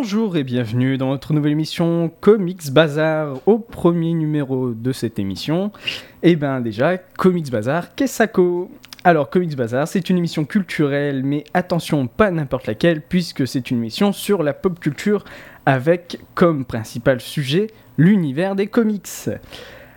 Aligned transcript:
Bonjour 0.00 0.36
et 0.36 0.44
bienvenue 0.44 0.96
dans 0.96 1.08
notre 1.08 1.32
nouvelle 1.32 1.50
émission 1.50 2.08
Comics 2.20 2.70
Bazar 2.70 3.40
au 3.46 3.58
premier 3.58 4.12
numéro 4.12 4.70
de 4.70 4.92
cette 4.92 5.18
émission. 5.18 5.72
Et 6.22 6.36
ben 6.36 6.60
déjà, 6.60 6.98
Comics 6.98 7.50
Bazar, 7.50 7.96
qu'est-ce 7.96 8.22
Alors 9.02 9.28
Comics 9.28 9.56
Bazar, 9.56 9.88
c'est 9.88 10.08
une 10.08 10.16
émission 10.16 10.44
culturelle, 10.44 11.24
mais 11.24 11.42
attention, 11.52 12.06
pas 12.06 12.30
n'importe 12.30 12.68
laquelle, 12.68 13.02
puisque 13.02 13.44
c'est 13.44 13.72
une 13.72 13.78
émission 13.78 14.12
sur 14.12 14.44
la 14.44 14.52
pop 14.52 14.78
culture 14.78 15.24
avec 15.66 16.20
comme 16.34 16.64
principal 16.64 17.20
sujet 17.20 17.66
l'univers 17.96 18.54
des 18.54 18.68
comics. 18.68 19.08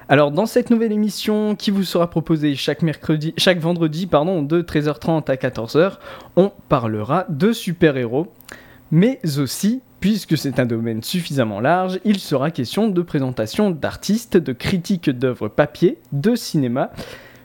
Alors 0.09 0.31
dans 0.31 0.47
cette 0.47 0.71
nouvelle 0.71 0.93
émission 0.93 1.55
qui 1.55 1.69
vous 1.69 1.83
sera 1.83 2.09
proposée 2.09 2.55
chaque 2.55 2.81
mercredi, 2.81 3.35
chaque 3.37 3.59
vendredi 3.59 4.07
pardon, 4.07 4.41
de 4.41 4.63
13h30 4.63 5.29
à 5.29 5.35
14h, 5.35 5.99
on 6.37 6.51
parlera 6.69 7.27
de 7.29 7.53
super-héros 7.53 8.33
mais 8.91 9.19
aussi, 9.37 9.81
puisque 9.99 10.37
c'est 10.37 10.59
un 10.59 10.65
domaine 10.65 11.01
suffisamment 11.01 11.59
large, 11.59 11.99
il 12.03 12.19
sera 12.19 12.51
question 12.51 12.89
de 12.89 13.01
présentation 13.01 13.71
d'artistes, 13.71 14.37
de 14.37 14.53
critiques 14.53 15.09
d'œuvres 15.09 15.47
papier, 15.47 15.97
de 16.11 16.35
cinéma. 16.35 16.91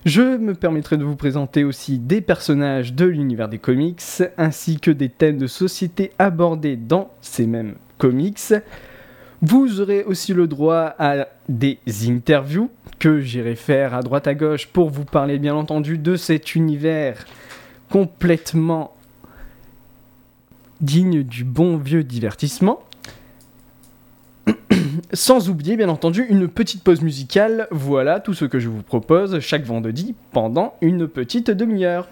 Je 0.04 0.36
me 0.36 0.54
permettrai 0.54 0.96
de 0.96 1.04
vous 1.04 1.16
présenter 1.16 1.64
aussi 1.64 1.98
des 1.98 2.20
personnages 2.20 2.94
de 2.94 3.06
l'univers 3.06 3.48
des 3.48 3.58
comics, 3.58 4.02
ainsi 4.38 4.78
que 4.78 4.90
des 4.90 5.08
thèmes 5.08 5.38
de 5.38 5.46
société 5.46 6.12
abordés 6.18 6.76
dans 6.76 7.10
ces 7.20 7.46
mêmes 7.46 7.74
comics. 7.98 8.54
Vous 9.42 9.80
aurez 9.80 10.02
aussi 10.04 10.32
le 10.32 10.46
droit 10.46 10.94
à 10.98 11.28
des 11.48 11.78
interviews 12.08 12.70
que 12.98 13.20
j'irai 13.20 13.54
faire 13.54 13.94
à 13.94 14.02
droite 14.02 14.26
à 14.26 14.34
gauche 14.34 14.66
pour 14.66 14.90
vous 14.90 15.04
parler 15.04 15.38
bien 15.38 15.54
entendu 15.54 15.98
de 15.98 16.16
cet 16.16 16.54
univers 16.54 17.24
complètement 17.90 18.95
digne 20.80 21.22
du 21.22 21.44
bon 21.44 21.76
vieux 21.76 22.04
divertissement. 22.04 22.80
Sans 25.12 25.48
oublier 25.48 25.76
bien 25.76 25.88
entendu 25.88 26.24
une 26.28 26.48
petite 26.48 26.82
pause 26.82 27.02
musicale, 27.02 27.68
voilà 27.70 28.20
tout 28.20 28.34
ce 28.34 28.44
que 28.44 28.58
je 28.58 28.68
vous 28.68 28.82
propose 28.82 29.40
chaque 29.40 29.64
vendredi 29.64 30.14
pendant 30.32 30.74
une 30.80 31.08
petite 31.08 31.50
demi-heure. 31.50 32.08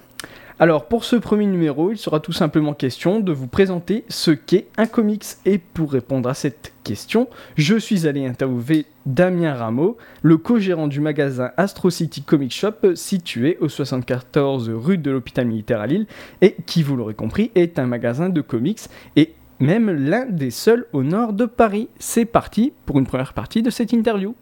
Alors 0.60 0.86
pour 0.86 1.04
ce 1.04 1.16
premier 1.16 1.46
numéro, 1.46 1.90
il 1.90 1.98
sera 1.98 2.20
tout 2.20 2.32
simplement 2.32 2.74
question 2.74 3.18
de 3.18 3.32
vous 3.32 3.48
présenter 3.48 4.04
ce 4.08 4.30
qu'est 4.30 4.68
un 4.76 4.86
comics. 4.86 5.24
Et 5.46 5.58
pour 5.58 5.90
répondre 5.90 6.28
à 6.28 6.34
cette 6.34 6.72
question, 6.84 7.28
je 7.56 7.76
suis 7.76 8.06
allé 8.06 8.24
interviewer 8.24 8.86
Damien 9.04 9.54
Rameau, 9.54 9.96
le 10.22 10.36
co-gérant 10.36 10.86
du 10.86 11.00
magasin 11.00 11.50
Astro 11.56 11.90
City 11.90 12.22
Comic 12.22 12.52
Shop 12.52 12.94
situé 12.94 13.58
au 13.60 13.68
74 13.68 14.70
rue 14.70 14.96
de 14.96 15.10
l'hôpital 15.10 15.48
militaire 15.48 15.80
à 15.80 15.88
Lille 15.88 16.06
et 16.40 16.54
qui, 16.66 16.84
vous 16.84 16.94
l'aurez 16.94 17.14
compris, 17.14 17.50
est 17.56 17.80
un 17.80 17.86
magasin 17.86 18.28
de 18.28 18.40
comics 18.40 18.82
et 19.16 19.34
même 19.58 19.90
l'un 19.90 20.24
des 20.26 20.52
seuls 20.52 20.86
au 20.92 21.02
nord 21.02 21.32
de 21.32 21.46
Paris. 21.46 21.88
C'est 21.98 22.26
parti 22.26 22.72
pour 22.86 23.00
une 23.00 23.06
première 23.06 23.32
partie 23.32 23.62
de 23.62 23.70
cette 23.70 23.92
interview. 23.92 24.36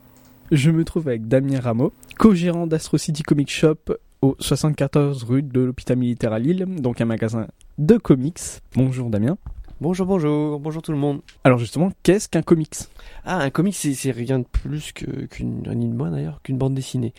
Je 0.50 0.70
me 0.70 0.84
trouve 0.84 1.08
avec 1.08 1.26
Damien 1.26 1.60
Rameau, 1.60 1.94
co-gérant 2.18 2.66
d'Astro 2.66 2.98
City 2.98 3.22
Comic 3.22 3.50
Shop 3.50 3.78
au 4.22 4.36
74 4.38 5.24
rue 5.24 5.42
de 5.42 5.60
l'hôpital 5.60 5.98
militaire 5.98 6.32
à 6.32 6.38
Lille, 6.38 6.64
donc 6.78 7.00
un 7.00 7.04
magasin 7.04 7.48
de 7.78 7.96
comics. 7.96 8.38
Bonjour 8.74 9.10
Damien. 9.10 9.36
Bonjour, 9.80 10.06
bonjour, 10.06 10.60
bonjour 10.60 10.80
tout 10.80 10.92
le 10.92 10.98
monde. 10.98 11.22
Alors 11.42 11.58
justement, 11.58 11.90
qu'est-ce 12.04 12.28
qu'un 12.28 12.42
comics? 12.42 12.76
Ah, 13.24 13.38
un 13.38 13.50
comic, 13.50 13.74
c'est 13.74 14.10
rien 14.12 14.38
de 14.38 14.44
plus 14.44 14.92
qu'une, 14.92 15.62
de 15.62 15.74
moins 15.74 16.12
d'ailleurs, 16.12 16.40
qu'une 16.42 16.56
bande 16.56 16.74
dessinée. 16.74 17.12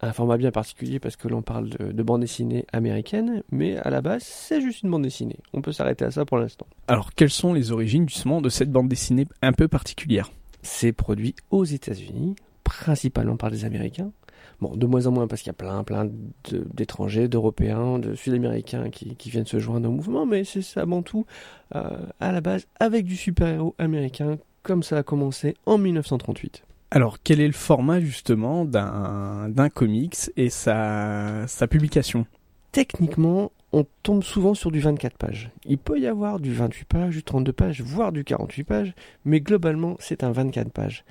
Un 0.00 0.12
format 0.12 0.38
bien 0.38 0.50
particulier 0.50 1.00
parce 1.00 1.16
que 1.16 1.28
l'on 1.28 1.42
parle 1.42 1.68
de, 1.68 1.92
de 1.92 2.02
bande 2.02 2.22
dessinée 2.22 2.64
américaine, 2.72 3.42
mais 3.50 3.76
à 3.76 3.90
la 3.90 4.00
base, 4.00 4.22
c'est 4.22 4.62
juste 4.62 4.84
une 4.84 4.90
bande 4.90 5.02
dessinée. 5.02 5.36
On 5.52 5.60
peut 5.60 5.72
s'arrêter 5.72 6.06
à 6.06 6.10
ça 6.10 6.24
pour 6.24 6.38
l'instant. 6.38 6.66
Alors 6.86 7.12
quelles 7.12 7.30
sont 7.30 7.52
les 7.52 7.72
origines 7.72 8.08
justement 8.08 8.40
de 8.40 8.48
cette 8.48 8.72
bande 8.72 8.88
dessinée 8.88 9.26
un 9.42 9.52
peu 9.52 9.68
particulière? 9.68 10.30
C'est 10.62 10.92
produit 10.92 11.34
aux 11.50 11.64
États-Unis, 11.64 12.36
principalement 12.64 13.36
par 13.36 13.50
des 13.50 13.66
Américains. 13.66 14.12
Bon, 14.60 14.76
de 14.76 14.86
moins 14.86 15.06
en 15.06 15.12
moins 15.12 15.26
parce 15.26 15.42
qu'il 15.42 15.48
y 15.48 15.50
a 15.50 15.54
plein, 15.54 15.84
plein 15.84 16.08
d'étrangers, 16.50 17.28
d'Européens, 17.28 17.98
de 17.98 18.14
Sud-Américains 18.14 18.90
qui, 18.90 19.14
qui 19.16 19.30
viennent 19.30 19.46
se 19.46 19.58
joindre 19.58 19.88
au 19.88 19.92
mouvement, 19.92 20.26
mais 20.26 20.44
c'est 20.44 20.78
avant 20.78 21.02
tout 21.02 21.26
euh, 21.74 21.88
à 22.20 22.32
la 22.32 22.40
base 22.40 22.66
avec 22.80 23.04
du 23.04 23.16
super-héros 23.16 23.74
américain, 23.78 24.38
comme 24.62 24.82
ça 24.82 24.98
a 24.98 25.02
commencé 25.02 25.54
en 25.66 25.78
1938. 25.78 26.64
Alors 26.90 27.18
quel 27.22 27.40
est 27.40 27.46
le 27.46 27.52
format 27.52 28.00
justement 28.00 28.64
d'un 28.64 29.50
d'un 29.50 29.68
comics 29.68 30.16
et 30.36 30.48
sa, 30.48 31.46
sa 31.46 31.66
publication? 31.66 32.26
Techniquement, 32.72 33.52
on 33.72 33.84
tombe 34.02 34.22
souvent 34.22 34.54
sur 34.54 34.70
du 34.70 34.80
24 34.80 35.16
pages. 35.16 35.50
Il 35.64 35.78
peut 35.78 35.98
y 35.98 36.06
avoir 36.06 36.40
du 36.40 36.52
28 36.52 36.84
pages, 36.86 37.14
du 37.14 37.22
32 37.22 37.52
pages, 37.52 37.82
voire 37.82 38.12
du 38.12 38.24
48 38.24 38.64
pages, 38.64 38.94
mais 39.24 39.40
globalement, 39.40 39.96
c'est 40.00 40.24
un 40.24 40.32
24 40.32 40.70
pages. 40.70 41.04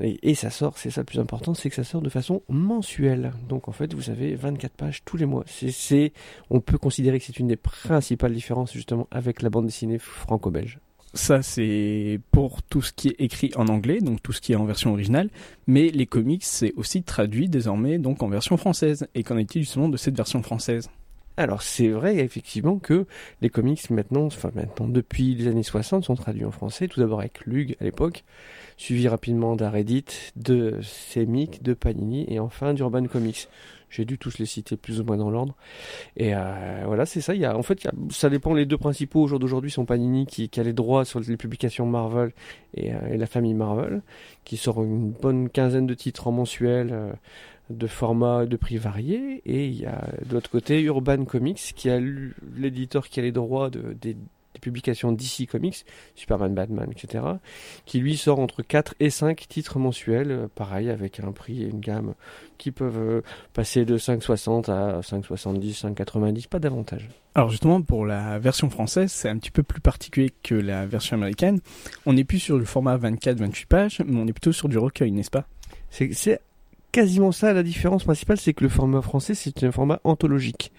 Et, 0.00 0.34
ça 0.34 0.50
sort, 0.50 0.78
c'est 0.78 0.90
ça 0.90 1.02
le 1.02 1.04
plus 1.04 1.18
important, 1.18 1.54
c'est 1.54 1.68
que 1.68 1.76
ça 1.76 1.84
sort 1.84 2.00
de 2.00 2.08
façon 2.08 2.42
mensuelle. 2.48 3.32
Donc 3.48 3.68
en 3.68 3.72
fait, 3.72 3.92
vous 3.92 4.10
avez 4.10 4.34
24 4.34 4.72
pages 4.72 5.04
tous 5.04 5.16
les 5.16 5.26
mois. 5.26 5.44
C'est, 5.46 6.12
on 6.50 6.60
peut 6.60 6.78
considérer 6.78 7.18
que 7.18 7.26
c'est 7.26 7.38
une 7.38 7.48
des 7.48 7.56
principales 7.56 8.32
différences 8.32 8.72
justement 8.72 9.06
avec 9.10 9.42
la 9.42 9.50
bande 9.50 9.66
dessinée 9.66 9.98
franco-belge. 9.98 10.78
Ça 11.14 11.42
c'est 11.42 12.20
pour 12.30 12.62
tout 12.62 12.80
ce 12.80 12.90
qui 12.94 13.08
est 13.08 13.16
écrit 13.18 13.52
en 13.56 13.68
anglais, 13.68 14.00
donc 14.00 14.22
tout 14.22 14.32
ce 14.32 14.40
qui 14.40 14.52
est 14.52 14.56
en 14.56 14.64
version 14.64 14.92
originale, 14.92 15.28
mais 15.66 15.90
les 15.90 16.06
comics 16.06 16.42
c'est 16.42 16.72
aussi 16.76 17.02
traduit 17.02 17.50
désormais 17.50 17.98
donc 17.98 18.22
en 18.22 18.28
version 18.28 18.56
française. 18.56 19.06
Et 19.14 19.22
qu'en 19.22 19.36
est-il 19.36 19.62
justement 19.62 19.90
de 19.90 19.98
cette 19.98 20.16
version 20.16 20.42
française? 20.42 20.88
Alors 21.36 21.62
c'est 21.62 21.88
vrai 21.88 22.18
effectivement 22.18 22.78
que 22.78 23.06
les 23.40 23.48
comics 23.48 23.88
maintenant, 23.90 24.26
enfin 24.26 24.50
maintenant 24.54 24.86
depuis 24.86 25.34
les 25.34 25.48
années 25.48 25.62
60 25.62 26.04
sont 26.04 26.14
traduits 26.14 26.44
en 26.44 26.50
français, 26.50 26.88
tout 26.88 27.00
d'abord 27.00 27.20
avec 27.20 27.46
Lug 27.46 27.74
à 27.80 27.84
l'époque, 27.84 28.24
suivi 28.76 29.08
rapidement 29.08 29.56
d'Aredit, 29.56 30.04
de 30.36 30.78
Semic, 30.82 31.62
de 31.62 31.72
Panini 31.72 32.26
et 32.28 32.38
enfin 32.38 32.74
d'Urban 32.74 33.06
Comics. 33.06 33.48
J'ai 33.92 34.06
dû 34.06 34.16
tous 34.16 34.38
les 34.38 34.46
citer 34.46 34.78
plus 34.78 35.00
ou 35.00 35.04
moins 35.04 35.18
dans 35.18 35.30
l'ordre. 35.30 35.54
Et 36.16 36.34
euh, 36.34 36.82
voilà, 36.86 37.04
c'est 37.04 37.20
ça. 37.20 37.34
Il 37.34 37.42
y 37.42 37.44
a, 37.44 37.54
en 37.54 37.62
fait, 37.62 37.86
ça 38.10 38.30
dépend. 38.30 38.54
Les 38.54 38.64
deux 38.64 38.78
principaux 38.78 39.20
au 39.20 39.26
jour 39.26 39.38
d'aujourd'hui 39.38 39.70
sont 39.70 39.84
Panini 39.84 40.24
qui, 40.24 40.48
qui 40.48 40.60
a 40.60 40.62
les 40.62 40.72
droits 40.72 41.04
sur 41.04 41.20
les 41.20 41.36
publications 41.36 41.84
Marvel 41.84 42.32
et, 42.72 42.94
euh, 42.94 43.08
et 43.10 43.18
la 43.18 43.26
famille 43.26 43.52
Marvel, 43.52 44.00
qui 44.44 44.56
sort 44.56 44.82
une 44.82 45.10
bonne 45.10 45.50
quinzaine 45.50 45.86
de 45.86 45.92
titres 45.92 46.26
en 46.26 46.32
mensuel. 46.32 46.88
euh, 46.90 47.12
de 47.76 47.86
formats 47.86 48.46
de 48.46 48.56
prix 48.56 48.76
variés 48.76 49.42
et 49.44 49.66
il 49.66 49.74
y 49.74 49.86
a 49.86 50.08
de 50.24 50.34
l'autre 50.34 50.50
côté 50.50 50.80
Urban 50.82 51.24
Comics 51.24 51.72
qui 51.74 51.90
a 51.90 52.00
l'éditeur 52.56 53.08
qui 53.08 53.20
a 53.20 53.22
les 53.22 53.32
droits 53.32 53.70
de, 53.70 53.94
des, 54.00 54.14
des 54.14 54.60
publications 54.60 55.12
DC 55.12 55.46
Comics, 55.50 55.84
Superman, 56.14 56.54
Batman, 56.54 56.88
etc. 56.90 57.24
qui 57.86 58.00
lui 58.00 58.16
sort 58.16 58.38
entre 58.38 58.62
4 58.62 58.94
et 59.00 59.10
5 59.10 59.48
titres 59.48 59.78
mensuels, 59.78 60.30
euh, 60.30 60.48
pareil 60.54 60.90
avec 60.90 61.20
un 61.20 61.32
prix 61.32 61.62
et 61.62 61.66
une 61.66 61.80
gamme 61.80 62.14
qui 62.58 62.70
peuvent 62.70 62.98
euh, 62.98 63.22
passer 63.54 63.84
de 63.84 63.98
5,60 63.98 64.70
à 64.70 65.00
5,70, 65.00 65.80
5,90, 65.94 66.48
pas 66.48 66.58
davantage. 66.58 67.08
Alors 67.34 67.48
justement 67.50 67.80
pour 67.80 68.04
la 68.04 68.38
version 68.38 68.68
française 68.68 69.10
c'est 69.10 69.28
un 69.28 69.38
petit 69.38 69.50
peu 69.50 69.62
plus 69.62 69.80
particulier 69.80 70.32
que 70.42 70.54
la 70.54 70.86
version 70.86 71.16
américaine. 71.16 71.60
On 72.04 72.12
n'est 72.12 72.24
plus 72.24 72.38
sur 72.38 72.58
le 72.58 72.64
format 72.64 72.98
24-28 72.98 73.66
pages, 73.66 74.02
mais 74.06 74.20
on 74.20 74.26
est 74.26 74.32
plutôt 74.32 74.52
sur 74.52 74.68
du 74.68 74.78
recueil, 74.78 75.12
n'est-ce 75.12 75.30
pas? 75.30 75.46
C'est 75.90 76.40
quasiment 76.92 77.32
ça 77.32 77.52
la 77.52 77.62
différence 77.62 78.04
principale, 78.04 78.38
c'est 78.38 78.52
que 78.52 78.62
le 78.62 78.70
format 78.70 79.02
français 79.02 79.34
c'est 79.34 79.64
un 79.64 79.72
format 79.72 80.00
anthologique. 80.04 80.72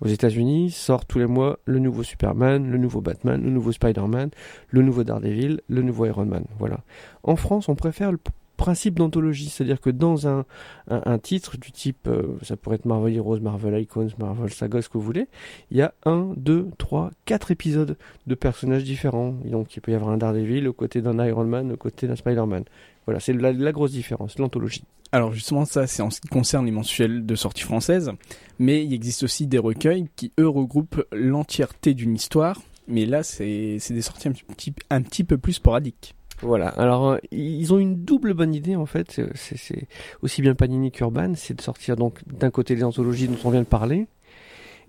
Aux 0.00 0.08
États-Unis 0.08 0.72
sort 0.72 1.06
tous 1.06 1.20
les 1.20 1.26
mois 1.26 1.60
le 1.64 1.78
nouveau 1.78 2.02
Superman, 2.02 2.68
le 2.68 2.76
nouveau 2.76 3.00
Batman, 3.00 3.40
le 3.40 3.50
nouveau 3.50 3.70
Spider-Man, 3.70 4.30
le 4.68 4.82
nouveau 4.82 5.04
Daredevil, 5.04 5.60
le 5.68 5.82
nouveau 5.82 6.06
Iron 6.06 6.26
Man. 6.26 6.44
Voilà. 6.58 6.80
En 7.22 7.36
France, 7.36 7.68
on 7.68 7.76
préfère 7.76 8.10
le 8.10 8.18
principe 8.56 8.98
d'anthologie, 8.98 9.48
c'est-à-dire 9.48 9.80
que 9.80 9.90
dans 9.90 10.28
un, 10.28 10.44
un, 10.88 11.18
titre 11.18 11.56
du 11.56 11.72
type, 11.72 12.06
euh, 12.06 12.36
ça 12.42 12.56
pourrait 12.56 12.76
être 12.76 12.84
Marvel 12.84 13.16
Heroes, 13.16 13.40
Marvel 13.40 13.80
Icons, 13.80 14.08
Marvel 14.18 14.50
Saga, 14.50 14.82
ce 14.82 14.88
que 14.88 14.98
vous 14.98 15.04
voulez, 15.04 15.26
il 15.70 15.78
y 15.78 15.82
a 15.82 15.94
un, 16.04 16.32
deux, 16.36 16.68
trois, 16.78 17.10
quatre 17.24 17.50
épisodes 17.50 17.96
de 18.26 18.34
personnages 18.34 18.84
différents. 18.84 19.34
Donc 19.44 19.74
il 19.76 19.80
peut 19.80 19.92
y 19.92 19.94
avoir 19.94 20.10
un 20.12 20.16
Daredevil 20.16 20.68
aux 20.68 20.72
côtés 20.72 21.00
d'un 21.00 21.24
Iron 21.26 21.44
Man, 21.44 21.72
aux 21.72 21.76
côtés 21.76 22.06
d'un 22.06 22.16
Spider-Man. 22.16 22.64
Voilà, 23.06 23.20
c'est 23.20 23.32
la, 23.32 23.52
la 23.52 23.72
grosse 23.72 23.92
différence, 23.92 24.38
l'anthologie. 24.38 24.84
Alors 25.12 25.32
justement, 25.32 25.66
ça 25.66 25.86
c'est 25.86 26.02
en 26.02 26.10
ce 26.10 26.20
qui 26.20 26.28
concerne 26.28 26.64
les 26.64 26.72
mensuels 26.72 27.26
de 27.26 27.34
sortie 27.34 27.62
française, 27.62 28.12
mais 28.58 28.82
il 28.84 28.94
existe 28.94 29.24
aussi 29.24 29.46
des 29.46 29.58
recueils 29.58 30.06
qui, 30.16 30.32
eux, 30.40 30.48
regroupent 30.48 31.04
l'entièreté 31.12 31.92
d'une 31.92 32.14
histoire, 32.14 32.62
mais 32.88 33.04
là 33.04 33.22
c'est 33.22 33.78
des 33.90 34.02
sorties 34.02 34.28
un 34.28 34.32
petit, 34.32 34.72
un 34.88 35.02
petit 35.02 35.24
peu 35.24 35.36
plus 35.36 35.54
sporadiques. 35.54 36.14
Voilà. 36.40 36.68
Alors, 36.68 37.10
euh, 37.10 37.18
ils 37.30 37.72
ont 37.72 37.78
une 37.78 38.04
double 38.04 38.34
bonne 38.34 38.54
idée 38.54 38.74
en 38.74 38.86
fait. 38.86 39.20
C'est 39.34 39.56
c'est 39.56 39.86
aussi 40.22 40.42
bien 40.42 40.54
Panini 40.54 40.90
qu'Urban, 40.90 41.34
c'est 41.36 41.54
de 41.54 41.60
sortir 41.60 41.94
donc 41.96 42.20
d'un 42.26 42.50
côté 42.50 42.74
les 42.74 42.82
anthologies 42.82 43.28
dont 43.28 43.38
on 43.44 43.50
vient 43.50 43.60
de 43.60 43.66
parler, 43.66 44.06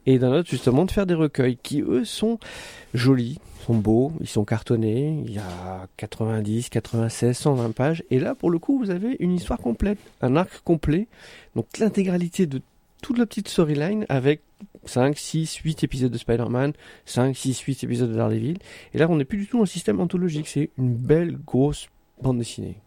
et 0.05 0.19
d'un 0.19 0.33
autre 0.33 0.49
justement 0.49 0.85
de 0.85 0.91
faire 0.91 1.05
des 1.05 1.13
recueils 1.13 1.57
qui 1.61 1.81
eux 1.81 2.05
sont 2.05 2.39
jolis, 2.93 3.39
sont 3.65 3.75
beaux, 3.75 4.11
ils 4.19 4.27
sont 4.27 4.45
cartonnés. 4.45 5.23
Il 5.25 5.33
y 5.33 5.39
a 5.39 5.87
90, 5.97 6.69
96, 6.69 7.37
120 7.37 7.71
pages, 7.71 8.03
et 8.11 8.19
là 8.19 8.35
pour 8.35 8.51
le 8.51 8.59
coup 8.59 8.79
vous 8.79 8.89
avez 8.89 9.15
une 9.19 9.33
histoire 9.33 9.59
complète, 9.59 9.99
un 10.21 10.35
arc 10.35 10.61
complet, 10.63 11.07
donc 11.55 11.65
l'intégralité 11.79 12.45
de 12.45 12.61
toute 13.01 13.17
la 13.17 13.25
petite 13.25 13.49
storyline 13.49 14.05
avec 14.09 14.41
5, 14.85 15.17
6, 15.17 15.55
8 15.57 15.83
épisodes 15.83 16.11
de 16.11 16.17
Spider-Man, 16.17 16.73
5, 17.05 17.35
6, 17.35 17.59
8 17.59 17.83
épisodes 17.83 18.09
de 18.09 18.15
Daredevil. 18.15 18.57
Et 18.93 18.97
là, 18.97 19.07
on 19.09 19.17
n'est 19.17 19.25
plus 19.25 19.37
du 19.37 19.47
tout 19.47 19.59
le 19.59 19.65
système 19.65 19.99
anthologique. 19.99 20.47
C'est 20.47 20.69
une 20.77 20.95
belle, 20.95 21.37
grosse 21.45 21.89
bande 22.21 22.39
dessinée. 22.39 22.77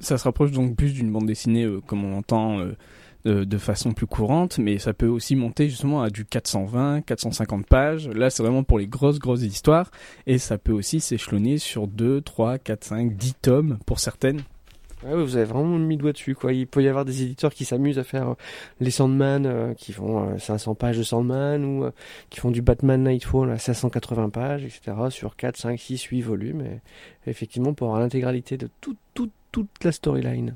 Ça 0.00 0.18
se 0.18 0.24
rapproche 0.24 0.50
donc 0.50 0.74
plus 0.74 0.94
d'une 0.94 1.12
bande 1.12 1.26
dessinée 1.26 1.64
euh, 1.64 1.80
comme 1.86 2.04
on 2.04 2.16
entend 2.16 2.58
euh, 2.60 2.76
de, 3.24 3.58
façon 3.58 3.92
plus 3.92 4.06
courante, 4.06 4.58
mais 4.58 4.78
ça 4.78 4.92
peut 4.92 5.06
aussi 5.06 5.36
monter 5.36 5.68
justement 5.68 6.02
à 6.02 6.10
du 6.10 6.24
420, 6.24 7.02
450 7.02 7.66
pages. 7.66 8.08
Là, 8.08 8.30
c'est 8.30 8.42
vraiment 8.42 8.64
pour 8.64 8.78
les 8.78 8.86
grosses, 8.86 9.18
grosses 9.18 9.42
histoires, 9.42 9.90
et 10.26 10.38
ça 10.38 10.58
peut 10.58 10.72
aussi 10.72 11.00
s'échelonner 11.00 11.58
sur 11.58 11.86
2, 11.86 12.20
3, 12.20 12.58
4, 12.58 12.84
5, 12.84 13.16
10 13.16 13.34
tomes 13.40 13.78
pour 13.86 14.00
certaines. 14.00 14.42
Ouais, 15.04 15.14
vous 15.16 15.36
avez 15.36 15.44
vraiment 15.44 15.78
mis 15.78 15.96
le 15.96 16.02
doigt 16.02 16.12
dessus. 16.12 16.36
Il 16.50 16.66
peut 16.66 16.82
y 16.82 16.88
avoir 16.88 17.04
des 17.04 17.22
éditeurs 17.22 17.52
qui 17.52 17.64
s'amusent 17.64 17.98
à 17.98 18.04
faire 18.04 18.30
euh, 18.30 18.34
les 18.80 18.92
Sandman, 18.92 19.46
euh, 19.46 19.74
qui 19.74 19.92
font 19.92 20.34
euh, 20.34 20.38
500 20.38 20.76
pages 20.76 20.96
de 20.96 21.02
Sandman, 21.02 21.64
ou 21.64 21.84
euh, 21.84 21.90
qui 22.30 22.38
font 22.38 22.52
du 22.52 22.62
Batman 22.62 23.02
Nightfall 23.02 23.50
à 23.50 23.58
580 23.58 24.30
pages, 24.30 24.64
etc., 24.64 24.92
sur 25.10 25.34
4, 25.34 25.56
5, 25.56 25.80
6, 25.80 26.02
8 26.04 26.20
volumes. 26.22 26.60
Et, 26.62 27.30
effectivement, 27.30 27.74
pour 27.74 27.88
avoir 27.88 28.00
l'intégralité 28.00 28.56
de 28.56 28.68
toute, 28.80 28.98
toute, 29.14 29.32
toute 29.50 29.82
la 29.82 29.90
storyline. 29.90 30.54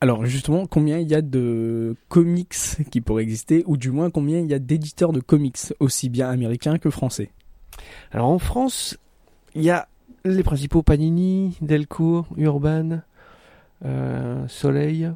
Alors 0.00 0.26
justement, 0.26 0.66
combien 0.66 0.98
il 0.98 1.08
y 1.08 1.14
a 1.14 1.22
de 1.22 1.96
comics 2.08 2.54
qui 2.90 3.00
pourraient 3.00 3.22
exister, 3.22 3.64
ou 3.66 3.76
du 3.76 3.90
moins 3.90 4.10
combien 4.10 4.40
il 4.40 4.46
y 4.46 4.54
a 4.54 4.58
d'éditeurs 4.58 5.12
de 5.12 5.20
comics, 5.20 5.58
aussi 5.80 6.08
bien 6.08 6.28
américains 6.28 6.78
que 6.78 6.90
français? 6.90 7.30
Alors 8.10 8.28
en 8.28 8.38
France, 8.38 8.98
il 9.54 9.62
y 9.62 9.70
a 9.70 9.88
les 10.24 10.42
principaux 10.42 10.82
Panini, 10.82 11.56
Delcourt, 11.60 12.26
Urban, 12.36 13.00
euh, 13.84 14.46
Soleil. 14.48 15.10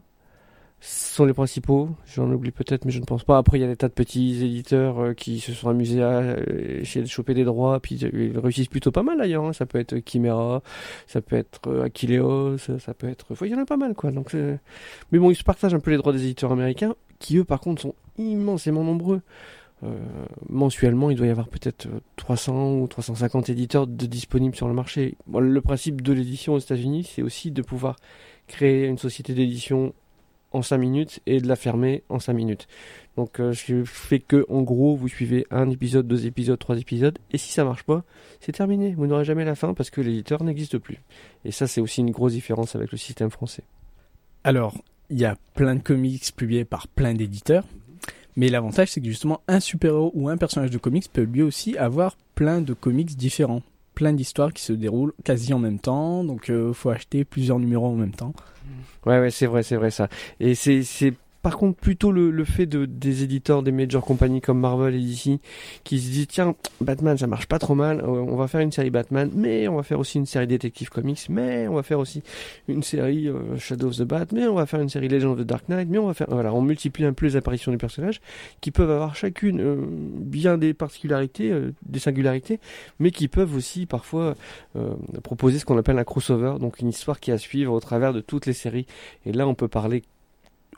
Ce 0.82 1.14
sont 1.14 1.24
les 1.26 1.34
principaux. 1.34 1.90
J'en 2.06 2.30
oublie 2.32 2.52
peut-être, 2.52 2.86
mais 2.86 2.90
je 2.90 3.00
ne 3.00 3.04
pense 3.04 3.22
pas. 3.24 3.36
Après, 3.36 3.58
il 3.58 3.60
y 3.60 3.64
a 3.64 3.66
des 3.66 3.76
tas 3.76 3.88
de 3.88 3.92
petits 3.92 4.42
éditeurs 4.42 4.98
euh, 4.98 5.12
qui 5.14 5.38
se 5.38 5.52
sont 5.52 5.68
amusés 5.68 6.02
à 6.02 6.20
euh, 6.20 6.84
choper 7.04 7.34
des 7.34 7.44
droits, 7.44 7.80
puis 7.80 7.96
ils 7.96 8.38
réussissent 8.38 8.68
plutôt 8.68 8.90
pas 8.90 9.02
mal 9.02 9.18
d'ailleurs. 9.18 9.44
hein. 9.44 9.52
Ça 9.52 9.66
peut 9.66 9.78
être 9.78 9.96
Chimera, 10.06 10.62
ça 11.06 11.20
peut 11.20 11.36
être 11.36 11.60
euh, 11.66 11.84
Achilleos, 11.84 12.56
ça 12.58 12.94
peut 12.94 13.08
être. 13.08 13.26
Il 13.42 13.48
y 13.48 13.54
en 13.54 13.58
a 13.58 13.66
pas 13.66 13.76
mal, 13.76 13.94
quoi. 13.94 14.10
Donc, 14.10 14.34
mais 14.34 15.18
bon, 15.18 15.30
ils 15.30 15.36
se 15.36 15.44
partagent 15.44 15.74
un 15.74 15.80
peu 15.80 15.90
les 15.90 15.98
droits 15.98 16.12
des 16.14 16.22
éditeurs 16.24 16.52
américains, 16.52 16.94
qui 17.18 17.36
eux, 17.36 17.44
par 17.44 17.60
contre, 17.60 17.82
sont 17.82 17.94
immensément 18.16 18.82
nombreux. 18.82 19.20
Mensuellement, 20.48 21.10
il 21.10 21.16
doit 21.16 21.26
y 21.26 21.30
avoir 21.30 21.48
peut-être 21.48 21.86
euh, 21.86 22.00
300 22.16 22.74
ou 22.74 22.86
350 22.86 23.48
éditeurs 23.48 23.86
de 23.86 24.06
disponibles 24.06 24.54
sur 24.54 24.68
le 24.68 24.74
marché. 24.74 25.16
Le 25.32 25.60
principe 25.60 26.02
de 26.02 26.12
l'édition 26.12 26.54
aux 26.54 26.58
États-Unis, 26.58 27.04
c'est 27.04 27.22
aussi 27.22 27.50
de 27.50 27.62
pouvoir 27.62 27.96
créer 28.46 28.86
une 28.86 28.98
société 28.98 29.32
d'édition 29.32 29.94
en 30.52 30.62
5 30.62 30.78
minutes 30.78 31.20
et 31.26 31.40
de 31.40 31.48
la 31.48 31.56
fermer 31.56 32.02
en 32.08 32.18
5 32.18 32.32
minutes. 32.32 32.68
Donc, 33.16 33.40
euh, 33.40 33.52
qui 33.52 33.84
fait 33.84 34.20
que, 34.20 34.46
en 34.48 34.62
gros, 34.62 34.96
vous 34.96 35.08
suivez 35.08 35.46
un 35.50 35.68
épisode, 35.70 36.06
deux 36.06 36.26
épisodes, 36.26 36.58
trois 36.58 36.78
épisodes, 36.78 37.18
et 37.32 37.38
si 37.38 37.52
ça 37.52 37.64
marche 37.64 37.82
pas, 37.82 38.04
c'est 38.40 38.52
terminé. 38.52 38.94
Vous 38.96 39.06
n'aurez 39.06 39.24
jamais 39.24 39.44
la 39.44 39.54
fin 39.54 39.74
parce 39.74 39.90
que 39.90 40.00
l'éditeur 40.00 40.42
n'existe 40.42 40.78
plus. 40.78 40.98
Et 41.44 41.52
ça, 41.52 41.66
c'est 41.66 41.80
aussi 41.80 42.00
une 42.00 42.10
grosse 42.10 42.32
différence 42.32 42.74
avec 42.76 42.92
le 42.92 42.98
système 42.98 43.30
français. 43.30 43.62
Alors, 44.44 44.74
il 45.10 45.18
y 45.18 45.24
a 45.24 45.36
plein 45.54 45.74
de 45.74 45.80
comics 45.80 46.34
publiés 46.34 46.64
par 46.64 46.88
plein 46.88 47.14
d'éditeurs, 47.14 47.64
mais 48.36 48.48
l'avantage 48.48 48.88
c'est 48.92 49.00
que 49.00 49.08
justement 49.08 49.42
un 49.48 49.60
super-héros 49.60 50.12
ou 50.14 50.28
un 50.28 50.36
personnage 50.36 50.70
de 50.70 50.78
comics 50.78 51.12
peut 51.12 51.22
lui 51.22 51.42
aussi 51.42 51.76
avoir 51.76 52.16
plein 52.36 52.60
de 52.60 52.72
comics 52.72 53.16
différents, 53.16 53.62
plein 53.94 54.12
d'histoires 54.12 54.52
qui 54.52 54.62
se 54.62 54.72
déroulent 54.72 55.12
quasi 55.24 55.52
en 55.52 55.58
même 55.58 55.78
temps, 55.80 56.24
donc 56.24 56.48
euh, 56.48 56.72
faut 56.72 56.90
acheter 56.90 57.24
plusieurs 57.24 57.58
numéros 57.58 57.88
en 57.88 57.96
même 57.96 58.14
temps. 58.14 58.32
Ouais, 59.06 59.18
ouais, 59.20 59.30
c'est 59.30 59.46
vrai, 59.46 59.62
c'est 59.62 59.76
vrai 59.76 59.90
ça. 59.90 60.08
Et 60.40 60.54
c'est, 60.54 60.82
par 61.42 61.56
contre 61.56 61.78
plutôt 61.78 62.12
le, 62.12 62.44
fait 62.44 62.66
de, 62.66 62.84
des 62.84 63.22
éditeurs 63.22 63.62
des 63.62 63.72
major 63.72 64.04
compagnies 64.04 64.40
comme 64.40 64.60
Marvel 64.60 64.94
et 64.94 65.00
DC 65.00 65.40
qui 65.84 66.00
se 66.00 66.10
disent 66.10 66.28
tiens, 66.28 66.54
Batman 66.80 67.16
ça 67.16 67.26
marche 67.26 67.46
pas 67.46 67.58
trop 67.58 67.74
mal, 67.74 68.00
euh, 68.00 68.06
on 68.06 68.36
va 68.36 68.48
faire 68.48 68.60
une 68.60 68.72
série 68.72 68.90
Batman, 68.90 69.30
mais 69.34 69.68
on 69.68 69.76
va 69.76 69.82
faire 69.82 69.98
aussi 69.98 70.18
une 70.18 70.26
série 70.26 70.46
Detective 70.46 70.90
Comics, 70.90 71.28
mais 71.28 71.68
on 71.68 71.74
va 71.74 71.82
faire 71.82 71.98
aussi 71.98 72.22
une 72.68 72.82
série 72.82 73.28
euh, 73.28 73.56
Shadow 73.56 73.88
of 73.88 73.96
the 73.96 74.02
Bat, 74.02 74.26
mais 74.32 74.46
on 74.46 74.54
va 74.54 74.66
faire 74.66 74.80
une 74.80 74.88
série 74.88 75.08
Legend 75.08 75.32
of 75.32 75.44
the 75.44 75.48
Dark 75.48 75.68
Knight, 75.68 75.88
mais 75.88 75.98
on 75.98 76.06
va 76.06 76.14
faire. 76.14 76.28
Voilà, 76.30 76.52
on 76.52 76.62
multiplie 76.62 77.04
un 77.04 77.12
peu 77.12 77.26
les 77.26 77.36
apparitions 77.36 77.72
des 77.72 77.78
personnages 77.78 78.20
qui 78.60 78.70
peuvent 78.70 78.90
avoir 78.90 79.14
chacune 79.14 79.60
euh, 79.60 79.76
bien 79.80 80.58
des 80.58 80.74
particularités, 80.74 81.52
des 81.86 81.98
singularités, 81.98 82.60
mais 82.98 83.10
qui 83.10 83.28
peuvent 83.28 83.54
aussi 83.54 83.86
parfois 83.86 84.34
proposer 85.22 85.58
ce 85.58 85.64
qu'on 85.64 85.78
appelle 85.78 85.98
un 85.98 86.04
crossover, 86.04 86.54
donc 86.60 86.80
une 86.80 86.88
histoire 86.88 87.20
qui 87.20 87.30
est 87.30 87.34
à 87.34 87.38
suivre 87.38 87.72
au 87.72 87.80
travers 87.80 88.12
de 88.12 88.20
toutes 88.20 88.46
les 88.46 88.52
séries. 88.52 88.86
Et 89.26 89.32
là, 89.32 89.46
on 89.46 89.54
peut 89.54 89.68
parler 89.68 90.02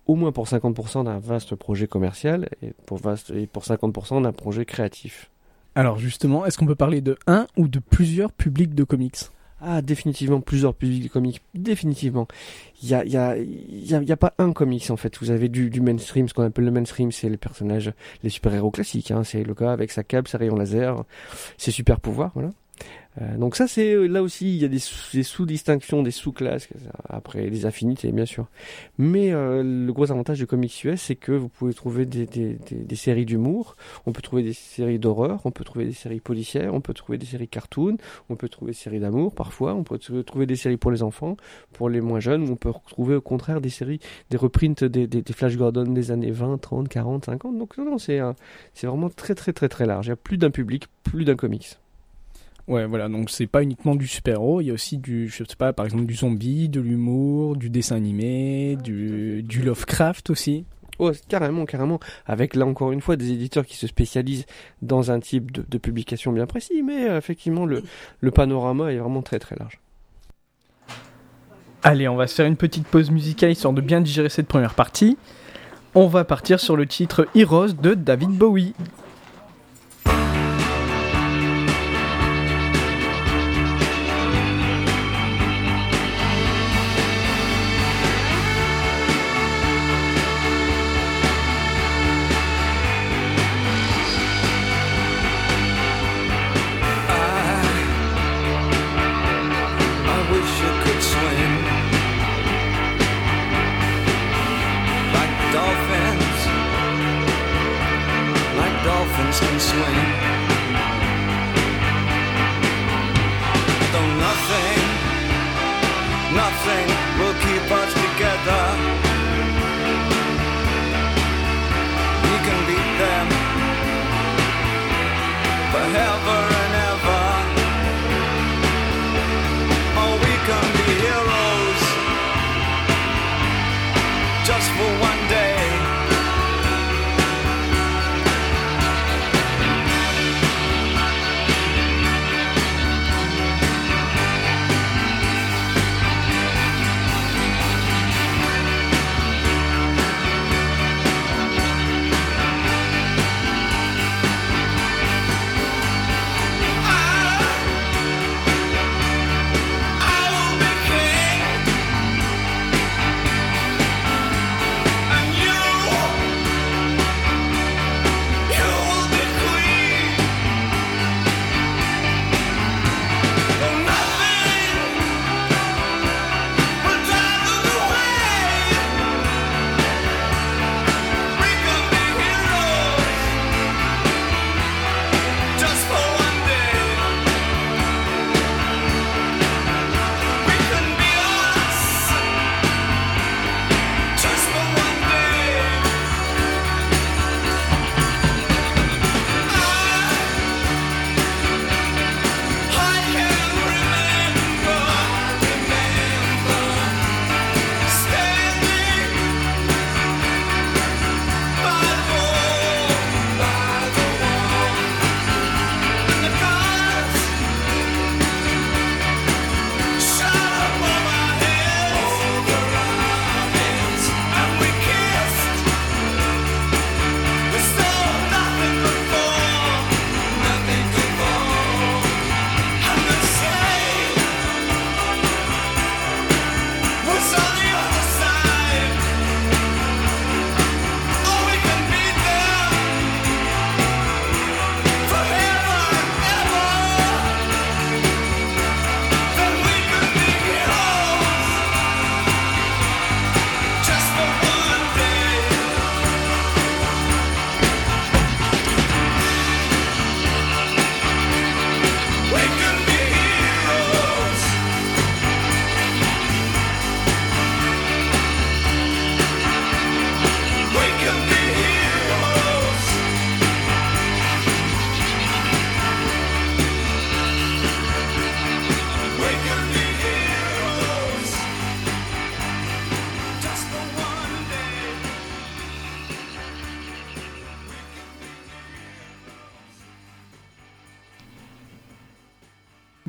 au 0.06 0.14
moins 0.14 0.32
pour 0.32 0.46
50% 0.46 1.04
d'un 1.04 1.18
vaste 1.18 1.54
projet 1.54 1.86
commercial 1.86 2.48
et 2.62 2.72
pour, 2.86 2.98
vaste, 2.98 3.30
et 3.30 3.46
pour 3.46 3.64
50% 3.64 4.22
d'un 4.22 4.32
projet 4.32 4.64
créatif. 4.64 5.30
Alors 5.74 5.98
justement, 5.98 6.44
est-ce 6.44 6.58
qu'on 6.58 6.66
peut 6.66 6.74
parler 6.74 7.00
de 7.00 7.16
un 7.26 7.46
ou 7.56 7.68
de 7.68 7.78
plusieurs 7.78 8.32
publics 8.32 8.74
de 8.74 8.84
comics? 8.84 9.30
Ah, 9.64 9.80
définitivement 9.80 10.40
plusieurs 10.40 10.74
publics 10.74 11.10
comics, 11.12 11.40
définitivement. 11.54 12.26
Il 12.82 12.88
y 12.88 12.94
a, 12.94 13.04
y, 13.04 13.16
a, 13.16 13.36
y, 13.38 13.94
a, 13.94 14.02
y 14.02 14.10
a 14.10 14.16
pas 14.16 14.34
un 14.38 14.52
comics 14.52 14.90
en 14.90 14.96
fait. 14.96 15.16
Vous 15.18 15.30
avez 15.30 15.48
du, 15.48 15.70
du 15.70 15.80
mainstream, 15.80 16.28
ce 16.28 16.34
qu'on 16.34 16.42
appelle 16.42 16.64
le 16.64 16.72
mainstream, 16.72 17.12
c'est 17.12 17.28
les 17.28 17.36
personnages, 17.36 17.92
les 18.24 18.28
super-héros 18.28 18.72
classiques. 18.72 19.12
Hein. 19.12 19.22
C'est 19.22 19.44
le 19.44 19.54
gars 19.54 19.72
avec 19.72 19.92
sa 19.92 20.02
cape, 20.02 20.26
ses 20.26 20.36
rayons 20.36 20.56
laser, 20.56 21.04
ses 21.58 21.70
super 21.70 22.00
pouvoirs, 22.00 22.32
voilà. 22.34 22.50
Euh, 23.20 23.36
donc 23.36 23.56
ça 23.56 23.68
c'est 23.68 23.92
euh, 23.92 24.06
là 24.06 24.22
aussi 24.22 24.56
il 24.56 24.62
y 24.62 24.64
a 24.64 24.68
des, 24.68 24.78
sous- 24.78 25.14
des 25.14 25.22
sous-distinctions, 25.22 26.02
des 26.02 26.10
sous-classes 26.10 26.68
après 27.08 27.50
les 27.50 27.66
affinités 27.66 28.10
bien 28.10 28.24
sûr. 28.24 28.46
Mais 28.96 29.32
euh, 29.32 29.62
le 29.62 29.92
gros 29.92 30.10
avantage 30.10 30.38
du 30.38 30.46
comics 30.46 30.72
US 30.84 31.02
c'est 31.02 31.16
que 31.16 31.32
vous 31.32 31.50
pouvez 31.50 31.74
trouver 31.74 32.06
des, 32.06 32.24
des, 32.24 32.54
des, 32.54 32.76
des 32.76 32.96
séries 32.96 33.26
d'humour, 33.26 33.76
on 34.06 34.12
peut 34.12 34.22
trouver 34.22 34.42
des 34.42 34.54
séries 34.54 34.98
d'horreur, 34.98 35.42
on 35.44 35.50
peut 35.50 35.62
trouver 35.64 35.84
des 35.84 35.92
séries 35.92 36.20
policières, 36.20 36.72
on 36.72 36.80
peut 36.80 36.94
trouver 36.94 37.18
des 37.18 37.26
séries 37.26 37.48
cartoon, 37.48 37.98
on 38.30 38.36
peut 38.36 38.48
trouver 38.48 38.72
des 38.72 38.78
séries 38.78 39.00
d'amour 39.00 39.34
parfois, 39.34 39.74
on 39.74 39.84
peut 39.84 39.98
trouver 39.98 40.46
des 40.46 40.56
séries 40.56 40.78
pour 40.78 40.90
les 40.90 41.02
enfants, 41.02 41.36
pour 41.74 41.90
les 41.90 42.00
moins 42.00 42.20
jeunes, 42.20 42.48
on 42.48 42.56
peut 42.56 42.70
retrouver 42.70 43.16
au 43.16 43.20
contraire 43.20 43.60
des 43.60 43.68
séries, 43.70 44.00
des 44.30 44.38
reprints 44.38 44.84
des, 44.84 45.06
des, 45.06 45.20
des 45.20 45.32
Flash 45.34 45.56
Gordon 45.58 45.84
des 45.92 46.10
années 46.12 46.30
20, 46.30 46.56
30, 46.58 46.88
40, 46.88 47.26
50. 47.26 47.58
Donc 47.58 47.76
non, 47.76 47.84
non 47.84 47.98
c'est 47.98 48.20
vraiment 48.82 49.10
très 49.10 49.34
très 49.34 49.52
très 49.52 49.68
très 49.68 49.84
large. 49.84 50.06
Il 50.06 50.10
y 50.10 50.12
a 50.12 50.16
plus 50.16 50.38
d'un 50.38 50.50
public, 50.50 50.86
plus 51.02 51.26
d'un 51.26 51.36
comics. 51.36 51.76
Ouais, 52.68 52.86
voilà, 52.86 53.08
donc 53.08 53.28
c'est 53.28 53.48
pas 53.48 53.62
uniquement 53.62 53.96
du 53.96 54.06
super-héros, 54.06 54.60
il 54.60 54.66
y 54.66 54.70
a 54.70 54.72
aussi 54.72 54.96
du, 54.96 55.28
je 55.28 55.42
sais 55.44 55.56
pas, 55.56 55.72
par 55.72 55.84
exemple 55.84 56.04
du 56.04 56.14
zombie, 56.14 56.68
de 56.68 56.80
l'humour, 56.80 57.56
du 57.56 57.70
dessin 57.70 57.96
animé, 57.96 58.76
du, 58.76 59.42
du 59.42 59.62
Lovecraft 59.62 60.30
aussi. 60.30 60.64
Oh, 60.98 61.10
carrément, 61.28 61.64
carrément. 61.64 61.98
Avec 62.24 62.54
là 62.54 62.64
encore 62.64 62.92
une 62.92 63.00
fois 63.00 63.16
des 63.16 63.32
éditeurs 63.32 63.66
qui 63.66 63.76
se 63.76 63.88
spécialisent 63.88 64.46
dans 64.80 65.10
un 65.10 65.18
type 65.18 65.50
de, 65.50 65.64
de 65.68 65.78
publication 65.78 66.30
bien 66.30 66.46
précis, 66.46 66.82
mais 66.82 67.08
euh, 67.08 67.18
effectivement 67.18 67.66
le, 67.66 67.82
le 68.20 68.30
panorama 68.30 68.92
est 68.92 68.98
vraiment 68.98 69.22
très 69.22 69.40
très 69.40 69.56
large. 69.56 69.80
Allez, 71.82 72.06
on 72.06 72.14
va 72.14 72.28
se 72.28 72.36
faire 72.36 72.46
une 72.46 72.56
petite 72.56 72.86
pause 72.86 73.10
musicale 73.10 73.50
histoire 73.50 73.74
de 73.74 73.80
bien 73.80 74.00
digérer 74.00 74.28
cette 74.28 74.46
première 74.46 74.74
partie. 74.74 75.18
On 75.96 76.06
va 76.06 76.24
partir 76.24 76.60
sur 76.60 76.76
le 76.76 76.86
titre 76.86 77.26
Heroes 77.34 77.72
de 77.72 77.94
David 77.94 78.30
Bowie. 78.30 78.72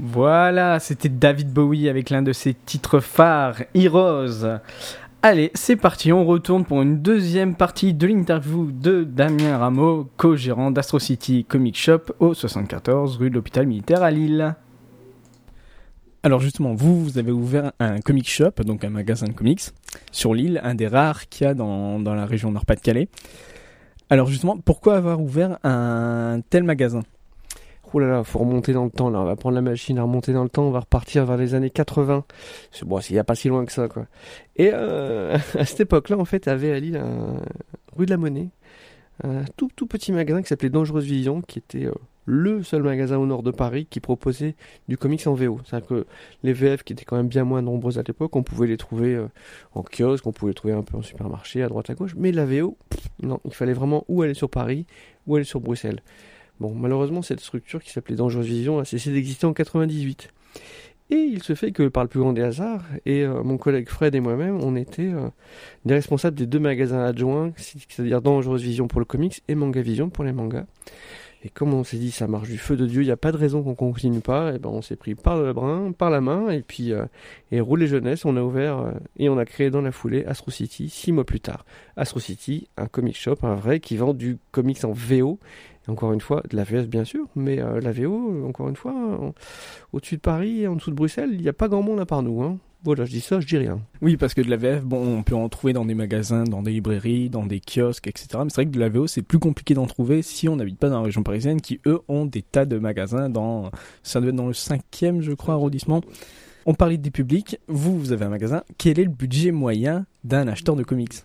Voilà, 0.05 0.81
c'était 0.81 1.07
David 1.07 1.53
Bowie 1.53 1.87
avec 1.87 2.09
l'un 2.09 2.21
de 2.21 2.33
ses 2.33 2.53
titres 2.53 2.99
phares, 2.99 3.63
Heroes. 3.73 4.59
Allez, 5.21 5.49
c'est 5.53 5.77
parti, 5.77 6.11
on 6.11 6.25
retourne 6.25 6.65
pour 6.65 6.81
une 6.81 7.01
deuxième 7.01 7.55
partie 7.55 7.93
de 7.93 8.05
l'interview 8.05 8.69
de 8.69 9.05
Damien 9.05 9.57
Rameau, 9.57 10.09
co-gérant 10.17 10.71
d'Astro 10.71 10.99
City 10.99 11.45
Comic 11.45 11.77
Shop 11.77 12.01
au 12.19 12.33
74 12.33 13.15
rue 13.15 13.29
de 13.29 13.35
l'hôpital 13.35 13.65
militaire 13.65 14.03
à 14.03 14.11
Lille. 14.11 14.57
Alors 16.21 16.41
justement, 16.41 16.73
vous, 16.73 17.01
vous 17.01 17.17
avez 17.17 17.31
ouvert 17.31 17.71
un 17.79 18.01
comic 18.01 18.29
shop, 18.29 18.61
donc 18.65 18.83
un 18.83 18.89
magasin 18.89 19.27
de 19.27 19.33
comics, 19.33 19.61
sur 20.11 20.33
l'île, 20.33 20.59
un 20.65 20.75
des 20.75 20.89
rares 20.89 21.29
qu'il 21.29 21.47
y 21.47 21.49
a 21.49 21.53
dans, 21.53 21.97
dans 21.99 22.13
la 22.13 22.25
région 22.25 22.51
Nord-Pas-de-Calais. 22.51 23.07
Alors 24.09 24.27
justement, 24.27 24.57
pourquoi 24.57 24.97
avoir 24.97 25.21
ouvert 25.21 25.59
un 25.63 26.41
tel 26.49 26.63
magasin? 26.63 27.03
Oh 27.93 27.99
là 27.99 28.07
là, 28.07 28.23
faut 28.23 28.39
remonter 28.39 28.73
dans 28.73 28.85
le 28.85 28.91
temps 28.91 29.09
là. 29.09 29.19
On 29.19 29.25
va 29.25 29.35
prendre 29.35 29.55
la 29.55 29.61
machine 29.61 29.99
à 29.99 30.03
remonter 30.03 30.33
dans 30.33 30.43
le 30.43 30.49
temps. 30.49 30.63
On 30.63 30.71
va 30.71 30.79
repartir 30.79 31.25
vers 31.25 31.37
les 31.37 31.53
années 31.53 31.69
80. 31.69 32.25
C'est 32.71 32.85
bon, 32.85 32.99
il 32.99 33.13
n'y 33.13 33.19
a 33.19 33.23
pas 33.23 33.35
si 33.35 33.49
loin 33.49 33.65
que 33.65 33.71
ça 33.71 33.87
quoi. 33.87 34.07
Et 34.55 34.71
euh, 34.73 35.37
à 35.57 35.65
cette 35.65 35.81
époque-là, 35.81 36.17
en 36.17 36.25
fait, 36.25 36.47
avait 36.47 36.71
à 36.71 36.79
Lille, 36.79 37.01
rue 37.95 38.05
de 38.05 38.11
la 38.11 38.17
Monnaie, 38.17 38.49
un 39.23 39.43
tout 39.57 39.87
petit 39.87 40.11
magasin 40.11 40.41
qui 40.41 40.47
s'appelait 40.47 40.69
Dangereuse 40.69 41.05
Vision, 41.05 41.41
qui 41.41 41.59
était 41.59 41.85
euh, 41.85 41.93
le 42.25 42.63
seul 42.63 42.83
magasin 42.83 43.17
au 43.17 43.25
nord 43.25 43.43
de 43.43 43.51
Paris 43.51 43.85
qui 43.89 43.99
proposait 43.99 44.55
du 44.87 44.97
comics 44.97 45.25
en 45.27 45.33
VO. 45.33 45.59
C'est-à-dire 45.65 45.87
que 45.87 46.05
les 46.43 46.53
VF 46.53 46.83
qui 46.83 46.93
étaient 46.93 47.05
quand 47.05 47.17
même 47.17 47.27
bien 47.27 47.43
moins 47.43 47.61
nombreuses 47.61 47.99
à 47.99 48.03
l'époque, 48.03 48.35
on 48.35 48.43
pouvait 48.43 48.67
les 48.67 48.77
trouver 48.77 49.15
euh, 49.15 49.27
en 49.73 49.83
kiosque, 49.83 50.25
on 50.25 50.31
pouvait 50.31 50.51
les 50.51 50.55
trouver 50.55 50.73
un 50.73 50.83
peu 50.83 50.97
en 50.97 51.01
supermarché, 51.01 51.63
à 51.63 51.67
droite 51.67 51.89
à 51.89 51.95
gauche. 51.95 52.15
Mais 52.17 52.31
la 52.31 52.45
VO, 52.45 52.77
non, 53.21 53.39
il 53.45 53.53
fallait 53.53 53.73
vraiment 53.73 54.05
ou 54.07 54.21
aller 54.21 54.33
sur 54.33 54.49
Paris 54.49 54.85
ou 55.27 55.35
aller 55.35 55.45
sur 55.45 55.59
Bruxelles. 55.59 56.01
Malheureusement, 56.71 57.21
cette 57.21 57.39
structure 57.39 57.81
qui 57.83 57.91
s'appelait 57.91 58.15
Dangereuse 58.15 58.45
Vision 58.45 58.79
a 58.79 58.85
cessé 58.85 59.11
d'exister 59.11 59.45
en 59.45 59.53
98. 59.53 60.29
Et 61.09 61.17
il 61.17 61.43
se 61.43 61.53
fait 61.53 61.71
que 61.71 61.87
par 61.89 62.03
le 62.03 62.09
plus 62.09 62.19
grand 62.19 62.33
des 62.33 62.41
hasards, 62.41 62.83
et 63.05 63.23
euh, 63.23 63.43
mon 63.43 63.57
collègue 63.57 63.89
Fred 63.89 64.15
et 64.15 64.19
moi-même, 64.19 64.59
on 64.61 64.75
était 64.75 65.13
euh, 65.13 65.29
des 65.85 65.93
responsables 65.93 66.37
des 66.37 66.47
deux 66.47 66.59
magasins 66.59 67.03
adjoints, 67.03 67.51
c'est-à-dire 67.57 68.21
Dangereuse 68.21 68.63
Vision 68.63 68.87
pour 68.87 68.99
le 68.99 69.05
comics 69.05 69.43
et 69.47 69.55
Manga 69.55 69.81
Vision 69.81 70.09
pour 70.09 70.23
les 70.23 70.31
mangas. 70.31 70.65
Et 71.45 71.49
comme 71.49 71.73
on 71.73 71.83
s'est 71.83 71.97
dit 71.97 72.09
ça 72.09 72.25
marche 72.25 72.47
du 72.47 72.57
feu 72.57 72.77
de 72.77 72.85
Dieu, 72.85 73.01
il 73.01 73.05
n'y 73.05 73.11
a 73.11 73.17
pas 73.17 73.33
de 73.33 73.37
raison 73.37 73.61
qu'on 73.63 73.75
continue 73.75 74.21
pas, 74.21 74.53
et 74.55 74.59
ben 74.59 74.69
on 74.69 74.81
s'est 74.81 74.95
pris 74.95 75.13
par 75.13 75.37
le 75.37 75.51
brin, 75.51 75.91
par 75.91 76.09
la 76.09 76.21
main, 76.21 76.49
et 76.49 76.61
puis 76.61 76.93
euh, 76.93 77.05
et 77.51 77.59
roulé 77.59 77.85
jeunesse, 77.85 78.23
on 78.23 78.37
a 78.37 78.41
ouvert 78.41 78.93
et 79.17 79.27
on 79.27 79.37
a 79.37 79.43
créé 79.43 79.69
dans 79.69 79.81
la 79.81 79.91
foulée 79.91 80.23
Astro 80.23 80.51
City 80.51 80.87
six 80.87 81.11
mois 81.11 81.25
plus 81.25 81.41
tard. 81.41 81.65
Astro 81.97 82.21
City, 82.21 82.69
un 82.77 82.87
comic 82.87 83.17
shop, 83.17 83.39
un 83.43 83.55
vrai 83.55 83.81
qui 83.81 83.97
vend 83.97 84.13
du 84.13 84.37
comics 84.51 84.85
en 84.85 84.93
VO. 84.93 85.37
Encore 85.87 86.13
une 86.13 86.21
fois, 86.21 86.41
de 86.49 86.55
la 86.55 86.63
VS 86.63 86.87
bien 86.87 87.03
sûr, 87.03 87.27
mais 87.35 87.59
euh, 87.59 87.81
la 87.81 87.91
VO, 87.91 88.47
encore 88.47 88.69
une 88.69 88.75
fois, 88.75 88.93
au-dessus 89.91 90.15
de 90.15 90.21
Paris 90.21 90.67
en 90.67 90.75
dessous 90.75 90.91
de 90.91 90.95
Bruxelles, 90.95 91.31
il 91.33 91.41
n'y 91.41 91.49
a 91.49 91.53
pas 91.53 91.67
grand 91.67 91.81
monde 91.81 91.99
à 91.99 92.05
part 92.05 92.23
nous. 92.23 92.41
Hein. 92.41 92.57
Voilà, 92.85 93.05
je 93.05 93.11
dis 93.11 93.21
ça, 93.21 93.39
je 93.39 93.47
dis 93.47 93.57
rien. 93.57 93.79
Oui, 94.01 94.17
parce 94.17 94.33
que 94.33 94.41
de 94.41 94.49
la 94.49 94.57
VF, 94.57 94.83
bon, 94.83 95.17
on 95.17 95.23
peut 95.23 95.35
en 95.35 95.47
trouver 95.47 95.71
dans 95.71 95.85
des 95.85 95.93
magasins, 95.93 96.43
dans 96.43 96.61
des 96.61 96.71
librairies, 96.71 97.29
dans 97.29 97.45
des 97.45 97.61
kiosques, 97.61 98.07
etc. 98.07 98.27
Mais 98.43 98.49
c'est 98.49 98.55
vrai 98.55 98.65
que 98.65 98.71
de 98.71 98.79
la 98.79 98.89
VO, 98.89 99.07
c'est 99.07 99.21
plus 99.21 99.39
compliqué 99.39 99.73
d'en 99.73 99.85
trouver 99.85 100.21
si 100.21 100.49
on 100.49 100.57
n'habite 100.57 100.77
pas 100.77 100.89
dans 100.89 100.97
la 100.97 101.05
région 101.05 101.23
parisienne, 101.23 101.61
qui 101.61 101.79
eux 101.85 102.01
ont 102.09 102.25
des 102.25 102.41
tas 102.41 102.65
de 102.65 102.77
magasins 102.77 103.29
dans, 103.29 103.71
ça 104.03 104.19
doit 104.19 104.29
être 104.29 104.35
dans 104.35 104.47
le 104.47 104.53
cinquième, 104.53 105.21
je 105.21 105.31
crois, 105.31 105.53
arrondissement. 105.53 106.01
On 106.65 106.73
parlait 106.73 106.97
des 106.97 107.11
publics. 107.11 107.57
Vous, 107.69 107.97
vous 107.97 108.11
avez 108.11 108.25
un 108.25 108.29
magasin. 108.29 108.63
Quel 108.77 108.99
est 108.99 109.05
le 109.05 109.09
budget 109.09 109.51
moyen 109.51 110.05
d'un 110.25 110.49
acheteur 110.49 110.75
de 110.75 110.83
comics? 110.83 111.23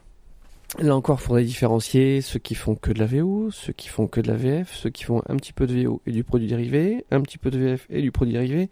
Là 0.76 0.94
encore, 0.94 1.18
il 1.18 1.24
faudrait 1.24 1.44
différencier 1.44 2.20
ceux 2.20 2.38
qui 2.38 2.54
font 2.54 2.74
que 2.74 2.92
de 2.92 2.98
la 2.98 3.06
VO, 3.06 3.50
ceux 3.50 3.72
qui 3.72 3.88
font 3.88 4.06
que 4.06 4.20
de 4.20 4.28
la 4.28 4.36
VF, 4.36 4.74
ceux 4.74 4.90
qui 4.90 5.02
font 5.04 5.22
un 5.26 5.36
petit 5.36 5.54
peu 5.54 5.66
de 5.66 5.82
VO 5.82 6.02
et 6.06 6.12
du 6.12 6.24
produit 6.24 6.46
dérivé, 6.46 7.06
un 7.10 7.22
petit 7.22 7.38
peu 7.38 7.50
de 7.50 7.58
VF 7.58 7.86
et 7.88 8.02
du 8.02 8.12
produit 8.12 8.34
dérivé. 8.34 8.68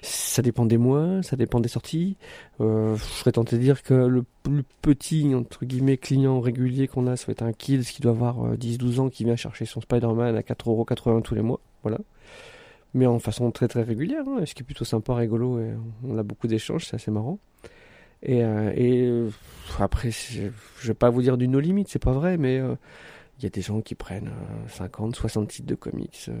Ça 0.00 0.42
dépend 0.42 0.64
des 0.64 0.78
mois, 0.78 1.24
ça 1.24 1.34
dépend 1.34 1.58
des 1.58 1.68
sorties. 1.68 2.16
Euh, 2.60 2.96
je 2.96 3.02
serais 3.02 3.32
tenté 3.32 3.56
de 3.56 3.62
dire 3.62 3.82
que 3.82 3.94
le 3.94 4.24
plus 4.44 4.62
petit, 4.80 5.34
entre 5.34 5.64
guillemets, 5.64 5.96
client 5.96 6.40
régulier 6.40 6.86
qu'on 6.86 7.08
a, 7.08 7.16
ça 7.16 7.26
va 7.26 7.32
être 7.32 7.42
un 7.42 7.52
Kills 7.52 7.84
qui 7.84 8.00
doit 8.00 8.12
avoir 8.12 8.46
euh, 8.46 8.56
10-12 8.56 9.00
ans, 9.00 9.08
qui 9.08 9.24
vient 9.24 9.36
chercher 9.36 9.64
son 9.64 9.80
Spider-Man 9.80 10.36
à 10.36 10.40
4,80€ 10.40 11.22
tous 11.22 11.34
les 11.34 11.42
mois. 11.42 11.58
Voilà. 11.82 11.98
Mais 12.94 13.06
en 13.06 13.18
façon 13.18 13.50
très 13.50 13.66
très 13.66 13.82
régulière, 13.82 14.22
hein, 14.28 14.46
ce 14.46 14.54
qui 14.54 14.62
est 14.62 14.64
plutôt 14.64 14.84
sympa, 14.84 15.16
rigolo, 15.16 15.58
et 15.58 15.72
on 16.04 16.16
a 16.16 16.22
beaucoup 16.22 16.46
d'échanges, 16.46 16.86
c'est 16.86 16.94
assez 16.94 17.10
marrant. 17.10 17.40
Et, 18.24 18.42
euh, 18.42 18.72
euh, 18.76 19.30
après, 19.78 20.10
je 20.10 20.50
vais 20.86 20.94
pas 20.94 21.10
vous 21.10 21.22
dire 21.22 21.36
du 21.36 21.48
no 21.48 21.60
limit, 21.60 21.84
c'est 21.88 22.02
pas 22.02 22.12
vrai, 22.12 22.36
mais 22.36 22.58
euh, 22.58 22.74
il 23.38 23.44
y 23.44 23.46
a 23.46 23.50
des 23.50 23.62
gens 23.62 23.80
qui 23.80 23.94
prennent 23.94 24.28
euh, 24.28 24.68
50, 24.68 25.16
60 25.16 25.48
titres 25.48 25.68
de 25.68 25.74
comics 25.74 26.26
euh, 26.28 26.34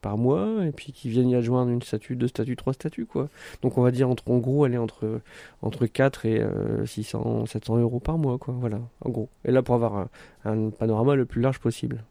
par 0.00 0.18
mois 0.18 0.64
et 0.66 0.72
puis 0.72 0.92
qui 0.92 1.08
viennent 1.08 1.30
y 1.30 1.34
adjoindre 1.34 1.70
une 1.70 1.82
statue, 1.82 2.16
deux 2.16 2.28
statues, 2.28 2.56
trois 2.56 2.74
statues, 2.74 3.06
quoi. 3.06 3.28
Donc 3.62 3.78
on 3.78 3.82
va 3.82 3.90
dire 3.90 4.08
entre, 4.08 4.30
en 4.30 4.38
gros, 4.38 4.64
aller 4.64 4.78
entre, 4.78 5.20
entre 5.62 5.86
4 5.86 6.26
et 6.26 6.40
euh, 6.40 6.84
600, 6.86 7.46
700 7.46 7.78
euros 7.78 8.00
par 8.00 8.18
mois, 8.18 8.38
quoi. 8.38 8.54
Voilà, 8.58 8.80
en 9.04 9.10
gros. 9.10 9.28
Et 9.44 9.50
là, 9.50 9.62
pour 9.62 9.74
avoir 9.74 10.08
un 10.44 10.70
panorama 10.70 11.14
le 11.14 11.24
plus 11.24 11.40
large 11.40 11.58
possible. 11.58 12.04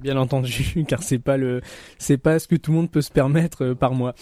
Bien 0.00 0.16
entendu, 0.16 0.84
car 0.88 1.02
c'est 1.02 1.18
pas 1.18 1.36
le, 1.36 1.60
c'est 1.98 2.16
pas 2.16 2.38
ce 2.38 2.48
que 2.48 2.56
tout 2.56 2.70
le 2.70 2.78
monde 2.78 2.90
peut 2.90 3.02
se 3.02 3.10
permettre 3.10 3.64
euh, 3.64 3.74
par 3.74 3.92
mois. 3.92 4.14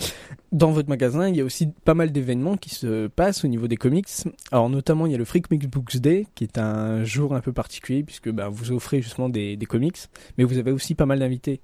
Dans 0.53 0.73
votre 0.73 0.88
magasin, 0.88 1.29
il 1.29 1.37
y 1.37 1.41
a 1.41 1.45
aussi 1.45 1.69
pas 1.85 1.95
mal 1.95 2.11
d'événements 2.11 2.57
qui 2.57 2.71
se 2.71 3.07
passent 3.07 3.45
au 3.45 3.49
niveau 3.49 3.69
des 3.69 3.76
comics. 3.76 4.09
Alors 4.50 4.69
notamment, 4.69 5.07
il 5.07 5.12
y 5.12 5.15
a 5.15 5.19
le 5.19 5.25
Free 5.25 5.43
Comic 5.43 5.69
Books 5.71 5.99
Day, 5.99 6.26
qui 6.35 6.45
est 6.45 6.59
un 6.59 7.05
jour 7.05 7.35
un 7.35 7.41
peu 7.41 7.53
particulier 7.53 8.03
puisque 8.03 8.31
bah, 8.31 8.49
vous 8.49 8.73
offrez 8.73 9.03
justement 9.03 9.29
des, 9.29 9.57
des 9.57 9.67
comics, 9.67 9.99
mais 10.37 10.45
vous 10.45 10.59
avez 10.59 10.73
aussi 10.73 10.95
pas 10.95 11.07
mal 11.07 11.21
d'invités. 11.21 11.61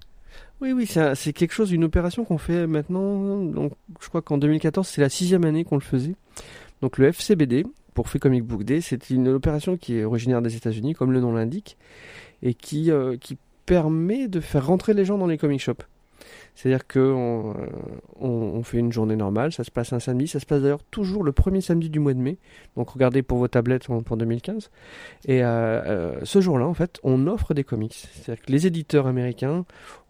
Oui, 0.60 0.72
oui, 0.72 0.86
c'est 0.86 1.32
quelque 1.32 1.52
chose, 1.52 1.72
une 1.72 1.84
opération 1.84 2.24
qu'on 2.24 2.38
fait 2.38 2.66
maintenant. 2.66 3.42
Donc, 3.44 3.72
je 4.00 4.08
crois 4.08 4.22
qu'en 4.22 4.38
2014, 4.38 4.86
c'est 4.86 5.00
la 5.00 5.08
sixième 5.08 5.44
année 5.44 5.64
qu'on 5.64 5.74
le 5.74 5.82
faisait. 5.82 6.14
Donc, 6.80 6.98
le 6.98 7.08
FCBD, 7.08 7.64
pour 7.94 8.08
Free 8.08 8.20
Comic 8.20 8.44
Book 8.44 8.62
Day, 8.62 8.80
c'est 8.80 9.10
une 9.10 9.28
opération 9.28 9.76
qui 9.76 9.98
est 9.98 10.04
originaire 10.04 10.40
des 10.40 10.56
États-Unis, 10.56 10.94
comme 10.94 11.12
le 11.12 11.20
nom 11.20 11.32
l'indique, 11.32 11.76
et 12.42 12.54
qui, 12.54 12.90
euh, 12.90 13.16
qui 13.16 13.38
permet 13.66 14.28
de 14.28 14.40
faire 14.40 14.66
rentrer 14.66 14.94
les 14.94 15.04
gens 15.04 15.18
dans 15.18 15.26
les 15.26 15.38
comic 15.38 15.60
shops. 15.60 15.84
C'est-à-dire 16.54 16.86
que 16.86 16.98
on, 17.00 17.54
euh, 18.20 18.62
fait 18.62 18.78
une 18.78 18.92
journée 18.92 19.16
normale, 19.16 19.52
ça 19.52 19.64
se 19.64 19.70
passe 19.70 19.92
un 19.92 20.00
samedi, 20.00 20.28
ça 20.28 20.38
se 20.38 20.46
passe 20.46 20.62
d'ailleurs 20.62 20.82
toujours 20.90 21.24
le 21.24 21.32
premier 21.32 21.60
samedi 21.60 21.88
du 21.88 21.98
mois 21.98 22.14
de 22.14 22.20
mai. 22.20 22.36
Donc 22.76 22.90
regardez 22.90 23.22
pour 23.22 23.38
vos 23.38 23.48
tablettes 23.48 23.86
pour 23.86 24.16
2015. 24.16 24.70
Et 25.24 25.42
euh, 25.42 25.46
euh, 25.46 26.20
ce 26.24 26.40
jour-là, 26.40 26.66
en 26.66 26.74
fait, 26.74 27.00
on 27.02 27.26
offre 27.26 27.54
des 27.54 27.64
comics. 27.64 28.06
C'est-à-dire 28.12 28.44
que 28.44 28.52
les 28.52 28.66
éditeurs 28.66 29.06
américains, 29.06 29.64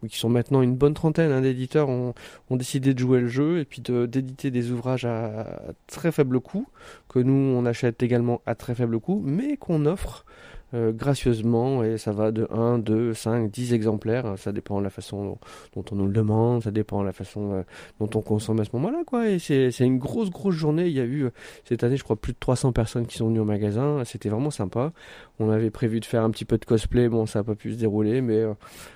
qui 0.08 0.18
sont 0.18 0.28
maintenant 0.28 0.62
une 0.62 0.74
bonne 0.74 0.94
trentaine 0.94 1.30
hein, 1.30 1.40
d'éditeurs, 1.40 1.88
ont, 1.88 2.14
décidé 2.50 2.92
de 2.92 2.98
jouer 2.98 3.20
le 3.20 3.28
jeu 3.28 3.60
et 3.60 3.64
puis 3.64 3.80
d'éditer 3.80 4.50
des 4.50 4.72
ouvrages 4.72 5.04
à, 5.04 5.46
très 5.86 6.12
faible 6.12 6.40
coût, 6.40 6.66
que 7.08 7.18
nous 7.18 7.32
on 7.32 7.64
achète 7.64 8.02
également 8.02 8.42
à 8.46 8.54
très 8.54 8.74
faible 8.74 9.00
coût, 9.00 9.22
mais 9.24 9.56
qu'on 9.56 9.86
offre 9.86 10.26
euh, 10.74 10.92
gracieusement 10.92 11.84
et 11.84 11.98
ça 11.98 12.12
va 12.12 12.30
de 12.30 12.48
1, 12.50 12.78
2, 12.78 13.12
5, 13.14 13.50
10 13.50 13.74
exemplaires, 13.74 14.34
ça 14.38 14.52
dépend 14.52 14.78
de 14.78 14.84
la 14.84 14.90
façon 14.90 15.38
dont, 15.74 15.84
on 15.92 15.94
nous 15.94 16.06
le 16.06 16.12
demande, 16.12 16.62
ça 16.62 16.70
dépend 16.70 17.00
de 17.00 17.06
la 17.06 17.12
façon 17.12 17.52
euh, 17.52 17.62
dont 18.00 18.08
on 18.14 18.22
consomme 18.22 18.60
à 18.60 18.64
ce 18.64 18.70
moment-là 18.74 19.02
quoi. 19.06 19.28
Et 19.28 19.38
c'est 19.38 19.78
une 19.80 19.98
grosse 19.98 20.30
grosse 20.30 20.54
journée, 20.54 20.86
il 20.86 20.94
y 20.94 21.00
a 21.00 21.04
eu 21.04 21.24
euh, 21.24 21.30
cette 21.64 21.84
année 21.84 21.96
je 21.96 22.04
crois 22.04 22.16
plus 22.16 22.32
de 22.32 22.38
300 22.38 22.72
personnes 22.72 23.06
qui 23.06 23.16
sont 23.18 23.28
venues 23.28 23.40
au 23.40 23.44
magasin, 23.44 24.02
c'était 24.04 24.28
vraiment 24.28 24.50
sympa. 24.50 24.92
On 25.38 25.50
avait 25.50 25.70
prévu 25.70 26.00
de 26.00 26.04
faire 26.04 26.22
un 26.22 26.30
petit 26.30 26.44
peu 26.44 26.58
de 26.58 26.64
cosplay, 26.64 27.08
bon 27.08 27.26
ça 27.26 27.40
n'a 27.40 27.44
pas 27.44 27.54
pu 27.54 27.72
se 27.72 27.78
dérouler 27.78 28.20
mais 28.22 28.42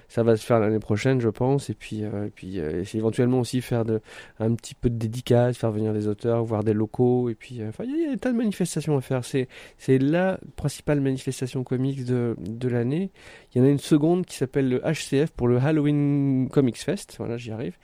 ça 0.08 0.22
va 0.22 0.36
se 0.36 0.44
faire 0.44 0.60
l'année 0.60 0.78
prochaine 0.78 1.20
je 1.20 1.28
pense 1.28 1.70
et 1.70 1.74
puis 1.74 2.04
euh, 2.04 2.26
et 2.26 2.30
puis 2.30 2.60
euh, 2.60 2.84
éventuellement 2.94 3.40
aussi 3.40 3.60
faire 3.60 3.84
de 3.84 4.00
un 4.38 4.54
petit 4.54 4.74
peu 4.74 4.90
de 4.90 4.96
dédicaces, 4.96 5.56
faire 5.58 5.72
venir 5.72 5.92
des 5.92 6.08
auteurs, 6.08 6.44
voir 6.44 6.64
des 6.64 6.72
locaux 6.72 7.28
et 7.28 7.34
puis 7.34 7.60
euh, 7.62 7.68
enfin 7.68 7.84
il 7.84 7.90
y, 7.90 7.94
a- 7.94 7.96
il 7.96 8.02
y 8.04 8.06
a 8.08 8.10
des 8.12 8.18
tas 8.18 8.32
de 8.32 8.36
manifestations 8.36 8.96
à 8.96 9.00
faire, 9.00 9.24
c'est 9.24 9.48
c'est 9.78 9.98
la 9.98 10.38
principale 10.56 11.00
manifestation 11.00 11.64
comics 11.64 12.04
de, 12.04 12.36
de 12.38 12.68
l'année. 12.68 13.10
Il 13.54 13.58
y 13.58 13.60
en 13.60 13.64
a 13.64 13.70
une 13.70 13.78
seconde 13.78 14.26
qui 14.26 14.36
s'appelle 14.36 14.68
le 14.68 14.80
HCF 14.80 15.30
pour 15.32 15.48
le 15.48 15.58
Halloween 15.58 16.48
Comics 16.50 16.76
Fest. 16.78 17.14
Voilà, 17.18 17.36
j'y 17.36 17.50
arrive. 17.50 17.76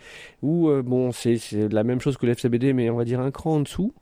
Où, 0.43 0.69
euh, 0.69 0.83
bon, 0.83 1.13
c'est 1.13 1.39
c'est 1.39 1.69
la 1.73 1.85
même 1.85 2.01
chose 2.01 2.17
que 2.17 2.27
le 2.27 2.33
FCBD, 2.33 2.73
mais 2.73 2.91
on 2.91 2.97
va 2.97 3.05
dire 3.05 3.21
un 3.21 3.31
cran 3.31 3.55
en 3.57 3.61
dessous. 3.61 3.95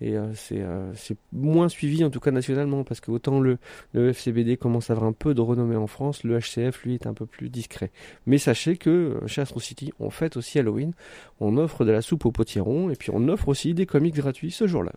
Et 0.00 0.16
euh, 0.16 0.32
c'est 0.34 0.60
euh, 0.60 0.92
c'est 0.94 1.16
moins 1.32 1.68
suivi, 1.68 2.04
en 2.04 2.10
tout 2.10 2.20
cas 2.20 2.30
nationalement, 2.30 2.84
parce 2.84 3.00
que 3.00 3.10
autant 3.10 3.40
le, 3.40 3.58
le 3.92 4.10
FCBD 4.10 4.56
commence 4.56 4.90
à 4.90 4.92
avoir 4.92 5.08
un 5.08 5.12
peu 5.12 5.34
de 5.34 5.40
renommée 5.40 5.76
en 5.76 5.86
France, 5.86 6.22
le 6.24 6.38
HCF, 6.38 6.82
lui, 6.84 6.94
est 6.94 7.06
un 7.06 7.14
peu 7.14 7.26
plus 7.26 7.50
discret. 7.50 7.90
Mais 8.26 8.38
sachez 8.38 8.76
que 8.76 8.90
euh, 8.90 9.26
chez 9.26 9.40
Astro 9.40 9.60
City, 9.60 9.92
on 9.98 10.10
fête 10.10 10.36
aussi 10.36 10.58
Halloween. 10.58 10.92
On 11.40 11.56
offre 11.56 11.84
de 11.84 11.90
la 11.90 12.02
soupe 12.02 12.26
au 12.26 12.32
potiron, 12.32 12.90
et 12.90 12.94
puis 12.94 13.10
on 13.12 13.28
offre 13.28 13.48
aussi 13.48 13.74
des 13.74 13.86
comics 13.86 14.14
gratuits 14.14 14.52
ce 14.52 14.66
jour-là. 14.66 14.92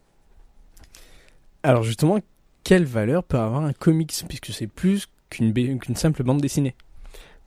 Alors 1.63 1.83
justement, 1.83 2.19
quelle 2.63 2.85
valeur 2.85 3.23
peut 3.23 3.37
avoir 3.37 3.63
un 3.63 3.73
comics 3.73 4.13
puisque 4.27 4.51
c'est 4.51 4.67
plus 4.67 5.07
qu'une 5.29 5.79
simple 5.95 6.23
bande 6.23 6.41
dessinée, 6.41 6.75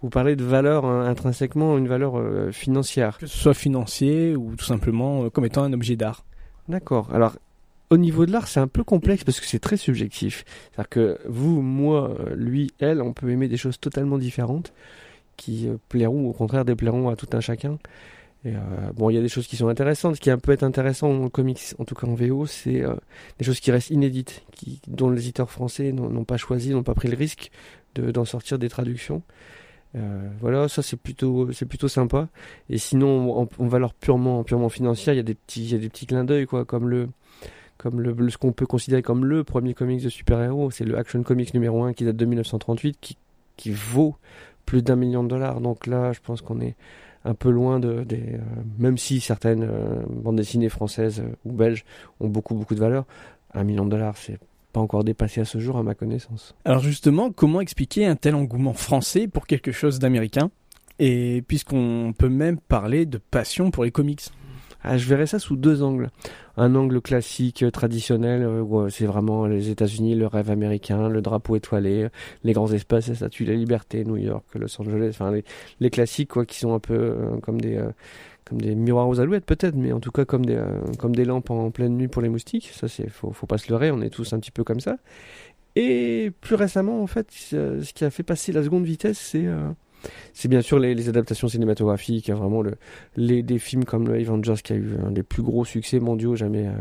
Vous 0.00 0.08
parlez 0.08 0.36
de 0.36 0.44
valeur 0.44 0.84
hein, 0.84 1.06
intrinsèquement, 1.06 1.76
une 1.76 1.88
valeur 1.88 2.18
euh, 2.18 2.50
financière. 2.50 3.18
que 3.18 3.26
ce 3.26 3.36
soit 3.36 3.54
financier 3.54 4.34
ou 4.34 4.56
tout 4.56 4.64
simplement 4.64 5.24
euh, 5.24 5.30
comme 5.30 5.44
étant 5.44 5.62
un 5.62 5.72
objet 5.72 5.96
d'art. 5.96 6.24
D'accord. 6.68 7.12
Alors, 7.12 7.36
au 7.90 7.96
niveau 7.96 8.26
de 8.26 8.32
l'art, 8.32 8.48
c'est 8.48 8.60
un 8.60 8.66
peu 8.68 8.84
complexe 8.84 9.24
parce 9.24 9.40
que 9.40 9.46
c'est 9.46 9.58
très 9.58 9.76
subjectif. 9.76 10.44
C'est-à-dire 10.72 10.88
que 10.88 11.18
vous, 11.26 11.60
moi, 11.60 12.16
lui, 12.34 12.72
elle, 12.78 13.02
on 13.02 13.12
peut 13.12 13.30
aimer 13.30 13.48
des 13.48 13.56
choses 13.56 13.78
totalement 13.78 14.18
différentes 14.18 14.72
qui 15.36 15.68
euh, 15.68 15.76
plairont 15.88 16.26
ou 16.26 16.30
au 16.30 16.32
contraire 16.32 16.64
déplairont 16.64 17.08
à 17.08 17.16
tout 17.16 17.28
un 17.32 17.40
chacun. 17.40 17.78
Euh, 18.46 18.52
bon, 18.94 19.10
il 19.10 19.14
y 19.14 19.18
a 19.18 19.22
des 19.22 19.28
choses 19.28 19.46
qui 19.46 19.56
sont 19.56 19.68
intéressantes. 19.68 20.16
Ce 20.16 20.20
qui 20.20 20.30
peut 20.36 20.52
être 20.52 20.62
intéressant 20.62 21.10
en 21.10 21.28
comics, 21.28 21.60
en 21.78 21.84
tout 21.84 21.94
cas 21.94 22.06
en 22.06 22.14
VO, 22.14 22.46
c'est 22.46 22.82
euh, 22.82 22.94
des 23.38 23.44
choses 23.44 23.60
qui 23.60 23.70
restent 23.70 23.90
inédites, 23.90 24.42
dont 24.86 25.10
les 25.10 25.20
éditeurs 25.22 25.50
français 25.50 25.92
n'ont 25.92 26.24
pas 26.24 26.36
choisi, 26.36 26.70
n'ont 26.70 26.82
pas 26.82 26.94
pris 26.94 27.08
le 27.08 27.16
risque 27.16 27.50
de- 27.94 28.10
d'en 28.10 28.24
sortir 28.24 28.58
des 28.58 28.68
traductions. 28.68 29.22
Euh, 29.96 30.28
voilà, 30.40 30.68
ça 30.68 30.82
c'est 30.82 30.96
plutôt, 30.96 31.52
c'est 31.52 31.66
plutôt 31.66 31.88
sympa. 31.88 32.28
Et 32.68 32.78
sinon, 32.78 33.48
en, 33.58 33.66
valeur 33.66 33.94
purement, 33.94 34.44
purement 34.44 34.68
financière, 34.68 35.14
il 35.14 35.18
y 35.18 35.20
a 35.20 35.24
des 35.24 35.34
petits, 35.34 35.64
il 35.64 35.72
y 35.72 35.74
a 35.74 35.78
des 35.78 35.88
petits 35.88 36.06
clins 36.06 36.24
d'œil, 36.24 36.46
quoi, 36.46 36.64
comme 36.64 36.88
le, 36.88 37.08
comme 37.78 38.00
le, 38.00 38.30
ce 38.30 38.38
qu'on 38.38 38.52
peut 38.52 38.66
considérer 38.66 39.02
comme 39.02 39.24
le 39.24 39.44
premier 39.44 39.74
comics 39.74 40.02
de 40.02 40.08
super-héros, 40.08 40.70
c'est 40.70 40.84
le 40.84 40.96
Action 40.98 41.22
Comics 41.22 41.54
numéro 41.54 41.84
1 41.84 41.92
qui 41.92 42.04
date 42.04 42.16
de 42.16 42.24
1938, 42.24 42.98
qui, 43.00 43.16
qui 43.56 43.70
vaut 43.70 44.16
plus 44.66 44.82
d'un 44.82 44.96
million 44.96 45.22
de 45.22 45.28
dollars. 45.28 45.60
Donc 45.60 45.86
là, 45.86 46.12
je 46.12 46.20
pense 46.20 46.40
qu'on 46.40 46.60
est 46.60 46.76
un 47.24 47.34
peu 47.34 47.50
loin 47.50 47.80
de, 47.80 48.04
des, 48.04 48.34
euh, 48.34 48.40
même 48.78 48.98
si 48.98 49.20
certaines 49.20 49.64
euh, 49.64 50.02
bandes 50.08 50.36
dessinées 50.36 50.68
françaises 50.68 51.22
ou 51.44 51.52
belges 51.52 51.84
ont 52.20 52.28
beaucoup, 52.28 52.54
beaucoup 52.54 52.74
de 52.74 52.80
valeur, 52.80 53.04
un 53.54 53.64
million 53.64 53.84
de 53.84 53.90
dollars, 53.90 54.16
c'est 54.16 54.38
pas 54.74 54.80
encore 54.80 55.04
dépassé 55.04 55.40
à 55.40 55.44
ce 55.44 55.58
jour, 55.58 55.76
à 55.78 55.82
ma 55.82 55.94
connaissance. 55.94 56.54
Alors 56.64 56.82
justement, 56.82 57.30
comment 57.30 57.60
expliquer 57.60 58.06
un 58.06 58.16
tel 58.16 58.34
engouement 58.34 58.74
français 58.74 59.28
pour 59.28 59.46
quelque 59.46 59.72
chose 59.72 59.98
d'américain? 60.00 60.50
Et 60.98 61.42
puisqu'on 61.48 62.12
peut 62.16 62.28
même 62.28 62.58
parler 62.58 63.06
de 63.06 63.18
passion 63.18 63.70
pour 63.70 63.84
les 63.84 63.90
comics. 63.90 64.22
Ah, 64.82 64.98
je 64.98 65.08
verrais 65.08 65.26
ça 65.26 65.38
sous 65.38 65.56
deux 65.56 65.82
angles. 65.82 66.10
Un 66.56 66.74
angle 66.74 67.00
classique, 67.00 67.62
euh, 67.62 67.70
traditionnel, 67.70 68.42
euh, 68.42 68.60
où 68.60 68.80
euh, 68.80 68.90
c'est 68.90 69.06
vraiment 69.06 69.46
les 69.46 69.70
États-Unis, 69.70 70.14
le 70.14 70.26
rêve 70.26 70.50
américain, 70.50 71.08
le 71.08 71.22
drapeau 71.22 71.56
étoilé, 71.56 72.08
les 72.42 72.52
grands 72.52 72.70
espaces, 72.70 73.08
la 73.08 73.14
statue 73.14 73.44
de 73.44 73.52
la 73.52 73.58
liberté, 73.58 74.04
New 74.04 74.18
York, 74.18 74.44
Los 74.54 74.78
Angeles, 74.80 75.08
enfin 75.10 75.32
les, 75.32 75.44
les 75.80 75.90
classiques 75.90 76.32
quoi, 76.32 76.44
qui 76.44 76.58
sont 76.58 76.74
un 76.74 76.80
peu 76.80 76.94
euh, 76.94 77.38
comme 77.42 77.60
des 77.60 77.76
euh, 77.76 77.90
comme 78.44 78.60
des 78.60 78.74
miroirs 78.74 79.08
aux 79.08 79.20
alouettes 79.20 79.46
peut-être, 79.46 79.74
mais 79.74 79.92
en 79.92 80.00
tout 80.00 80.10
cas 80.10 80.24
comme 80.24 80.44
des 80.44 80.56
euh, 80.56 80.80
comme 80.98 81.14
des 81.14 81.24
lampes 81.24 81.50
en 81.50 81.70
pleine 81.70 81.96
nuit 81.96 82.08
pour 82.08 82.22
les 82.22 82.28
moustiques. 82.28 82.70
Ça 82.74 82.88
c'est 82.88 83.08
faut 83.08 83.32
faut 83.32 83.46
pas 83.46 83.58
se 83.58 83.70
leurrer, 83.70 83.90
on 83.90 84.00
est 84.00 84.10
tous 84.10 84.32
un 84.32 84.40
petit 84.40 84.50
peu 84.50 84.64
comme 84.64 84.80
ça. 84.80 84.96
Et 85.76 86.30
plus 86.40 86.54
récemment 86.54 87.02
en 87.02 87.06
fait, 87.06 87.26
ce 87.30 87.92
qui 87.92 88.04
a 88.04 88.10
fait 88.10 88.22
passer 88.22 88.52
la 88.52 88.62
seconde 88.62 88.84
vitesse, 88.84 89.18
c'est 89.18 89.46
euh, 89.46 89.70
bien 90.44 90.60
sûr 90.60 90.78
les, 90.78 91.08
adaptations 91.08 91.48
cinématographiques, 91.48 92.30
hein, 92.30 92.36
vraiment 92.36 92.62
le, 92.62 92.74
les, 93.16 93.42
des 93.42 93.58
films 93.58 93.84
comme 93.84 94.06
le 94.06 94.14
Avengers 94.14 94.62
qui 94.62 94.72
a 94.72 94.76
eu 94.76 94.96
un 95.04 95.10
des 95.10 95.22
plus 95.22 95.42
gros 95.42 95.64
succès 95.64 95.98
mondiaux 95.98 96.36
jamais, 96.36 96.68
euh, 96.68 96.76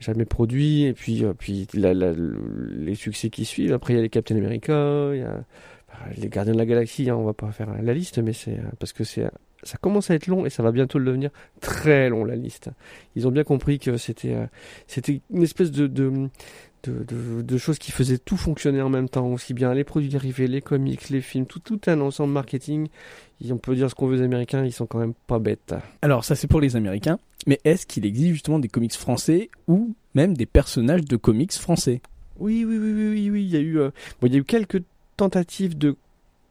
jamais 0.00 0.24
produits, 0.24 0.84
et 0.84 0.92
puis, 0.92 1.24
euh, 1.24 1.34
puis 1.34 1.68
les 1.72 2.94
succès 2.96 3.30
qui 3.30 3.44
suivent. 3.44 3.72
Après, 3.72 3.92
il 3.92 3.96
y 3.96 3.98
a 4.00 4.02
les 4.02 4.10
Captain 4.10 4.36
America, 4.36 5.10
il 5.12 5.20
y 5.20 5.22
a 5.22 5.44
les 6.16 6.28
Gardiens 6.28 6.54
de 6.54 6.58
la 6.58 6.66
Galaxie, 6.66 7.10
hein, 7.10 7.16
on 7.16 7.24
va 7.24 7.34
pas 7.34 7.52
faire 7.52 7.68
la 7.80 7.94
liste, 7.94 8.18
mais 8.18 8.32
c'est 8.32 8.58
parce 8.80 8.92
que 8.92 9.04
c'est 9.04 9.26
ça 9.62 9.78
commence 9.78 10.10
à 10.10 10.14
être 10.14 10.26
long 10.26 10.46
et 10.46 10.50
ça 10.50 10.62
va 10.62 10.72
bientôt 10.72 10.98
le 10.98 11.04
devenir 11.06 11.30
très 11.60 12.08
long 12.08 12.24
la 12.24 12.36
liste. 12.36 12.70
Ils 13.16 13.26
ont 13.26 13.30
bien 13.30 13.44
compris 13.44 13.78
que 13.78 13.96
c'était 13.96 14.34
euh, 14.34 14.46
c'était 14.86 15.20
une 15.30 15.42
espèce 15.42 15.70
de, 15.70 15.86
de 15.86 16.28
de, 16.82 17.04
de, 17.04 17.42
de 17.42 17.58
choses 17.58 17.78
qui 17.78 17.92
faisaient 17.92 18.16
tout 18.16 18.38
fonctionner 18.38 18.80
en 18.80 18.88
même 18.88 19.10
temps, 19.10 19.26
aussi 19.26 19.52
bien 19.52 19.74
les 19.74 19.84
produits 19.84 20.08
dérivés, 20.08 20.46
les 20.46 20.62
comics, 20.62 21.10
les 21.10 21.20
films, 21.20 21.44
tout, 21.44 21.58
tout 21.58 21.78
un 21.88 22.00
ensemble 22.00 22.32
marketing. 22.32 22.88
Et 23.44 23.52
on 23.52 23.58
peut 23.58 23.74
dire 23.74 23.90
ce 23.90 23.94
qu'on 23.94 24.06
veut 24.06 24.18
aux 24.18 24.22
Américains, 24.22 24.64
ils 24.64 24.72
sont 24.72 24.86
quand 24.86 24.98
même 24.98 25.12
pas 25.26 25.38
bêtes. 25.38 25.74
Alors 26.00 26.24
ça 26.24 26.36
c'est 26.36 26.46
pour 26.46 26.60
les 26.60 26.76
Américains, 26.76 27.18
mais 27.46 27.60
est-ce 27.64 27.86
qu'il 27.86 28.06
existe 28.06 28.32
justement 28.32 28.58
des 28.58 28.68
comics 28.68 28.94
français 28.94 29.50
ou 29.68 29.94
même 30.14 30.36
des 30.36 30.46
personnages 30.46 31.04
de 31.04 31.16
comics 31.16 31.52
français? 31.52 32.00
Oui, 32.38 32.64
oui, 32.64 32.78
oui, 32.78 32.92
oui, 32.92 33.08
oui, 33.10 33.30
oui. 33.30 33.44
Il 33.44 33.50
y 33.50 33.56
a 33.56 33.60
eu, 33.60 33.78
euh, 33.78 33.90
bon, 34.20 34.28
il 34.28 34.32
y 34.32 34.36
a 34.36 34.38
eu 34.38 34.44
quelques 34.44 34.82
tentatives 35.18 35.76
de 35.76 35.96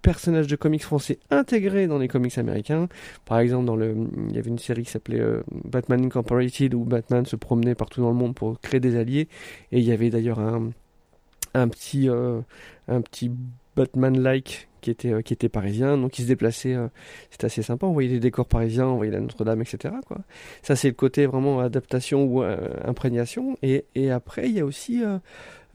personnages 0.01 0.47
de 0.47 0.55
comics 0.55 0.83
français 0.83 1.19
intégrés 1.29 1.87
dans 1.87 1.97
les 1.97 2.07
comics 2.07 2.37
américains. 2.37 2.87
Par 3.25 3.39
exemple, 3.39 3.65
dans 3.65 3.75
le, 3.75 3.95
il 4.29 4.35
y 4.35 4.39
avait 4.39 4.49
une 4.49 4.59
série 4.59 4.83
qui 4.83 4.91
s'appelait 4.91 5.19
euh, 5.19 5.43
Batman 5.65 6.05
Incorporated 6.05 6.73
où 6.73 6.83
Batman 6.85 7.25
se 7.25 7.35
promenait 7.35 7.75
partout 7.75 8.01
dans 8.01 8.09
le 8.09 8.15
monde 8.15 8.35
pour 8.35 8.59
créer 8.61 8.79
des 8.79 8.95
alliés. 8.95 9.27
Et 9.71 9.79
il 9.79 9.83
y 9.83 9.91
avait 9.91 10.09
d'ailleurs 10.09 10.39
un, 10.39 10.71
un 11.53 11.67
petit, 11.67 12.09
euh, 12.09 12.41
petit 12.87 13.31
Batman-like 13.75 14.67
qui 14.81 14.91
était, 14.91 15.11
euh, 15.11 15.21
qui 15.21 15.33
était 15.33 15.49
parisien, 15.49 15.97
donc 15.97 16.17
il 16.19 16.21
se 16.23 16.27
déplaçait. 16.27 16.73
euh, 16.73 16.87
C'était 17.31 17.45
assez 17.45 17.61
sympa. 17.61 17.85
On 17.85 17.91
voyait 17.91 18.09
des 18.09 18.19
décors 18.21 18.45
parisiens, 18.45 18.87
on 18.87 18.95
voyait 18.95 19.11
la 19.11 19.19
Notre-Dame, 19.19 19.61
etc. 19.61 19.93
Quoi. 20.07 20.19
Ça, 20.61 20.75
c'est 20.77 20.87
le 20.87 20.93
côté 20.93 21.25
vraiment 21.25 21.59
adaptation 21.59 22.23
ou 22.23 22.41
imprégnation. 22.41 23.57
Et, 23.61 23.85
et 23.95 24.09
après, 24.11 24.47
il 24.47 24.55
y 24.55 24.61
a 24.61 24.65
aussi 24.65 25.01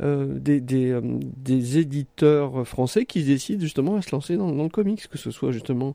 euh, 0.01 0.39
des, 0.41 0.91
euh, 0.91 1.01
des 1.03 1.79
éditeurs 1.79 2.67
français 2.67 3.05
qui 3.05 3.23
décident 3.23 3.61
justement 3.61 3.95
à 3.95 4.03
se 4.03 4.11
lancer 4.11 4.37
dans, 4.37 4.51
dans 4.51 4.65
le 4.65 4.69
comics, 4.69 5.07
que 5.09 5.19
ce 5.19 5.31
soit 5.31 5.53
justement 5.53 5.95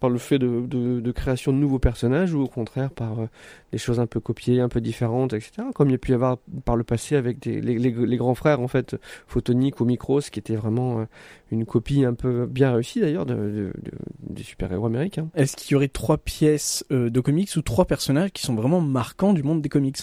par 0.00 0.08
le 0.08 0.18
fait 0.18 0.38
de, 0.38 1.12
création 1.12 1.52
de 1.52 1.58
nouveaux 1.58 1.78
personnages 1.78 2.32
ou 2.32 2.40
au 2.40 2.46
contraire 2.46 2.90
par 2.90 3.20
euh, 3.20 3.26
des 3.72 3.78
choses 3.78 4.00
un 4.00 4.06
peu 4.06 4.18
copiées, 4.18 4.60
un 4.60 4.70
peu 4.70 4.80
différentes, 4.80 5.34
etc. 5.34 5.68
Comme 5.74 5.88
il 5.88 5.92
y 5.92 5.94
a 5.94 5.98
pu 5.98 6.12
y 6.12 6.14
avoir 6.14 6.38
par 6.64 6.76
le 6.76 6.84
passé 6.84 7.16
avec 7.16 7.44
les, 7.44 8.16
grands 8.16 8.34
frères, 8.34 8.60
en 8.60 8.68
fait, 8.68 8.96
Photonique 9.26 9.78
ou 9.80 9.84
Micros, 9.84 10.20
qui 10.20 10.38
était 10.38 10.56
vraiment 10.56 11.06
une 11.50 11.66
copie 11.66 12.04
un 12.04 12.14
peu 12.14 12.46
bien 12.46 12.72
réussie 12.72 13.00
d'ailleurs 13.00 13.26
de, 13.26 13.34
de- 13.34 13.72
de- 13.82 13.92
des 14.20 14.42
super-héros 14.42 14.86
américains. 14.86 15.28
Est-ce 15.34 15.56
qu'il 15.56 15.72
y 15.72 15.76
aurait 15.76 15.88
trois 15.88 16.18
pièces 16.18 16.84
de 16.90 17.20
comics 17.20 17.50
ou 17.56 17.62
trois 17.62 17.84
personnages 17.84 18.32
qui 18.32 18.42
sont 18.42 18.54
vraiment 18.54 18.80
marquants 18.80 19.32
du 19.32 19.42
monde 19.42 19.62
des 19.62 19.68
comics? 19.68 19.98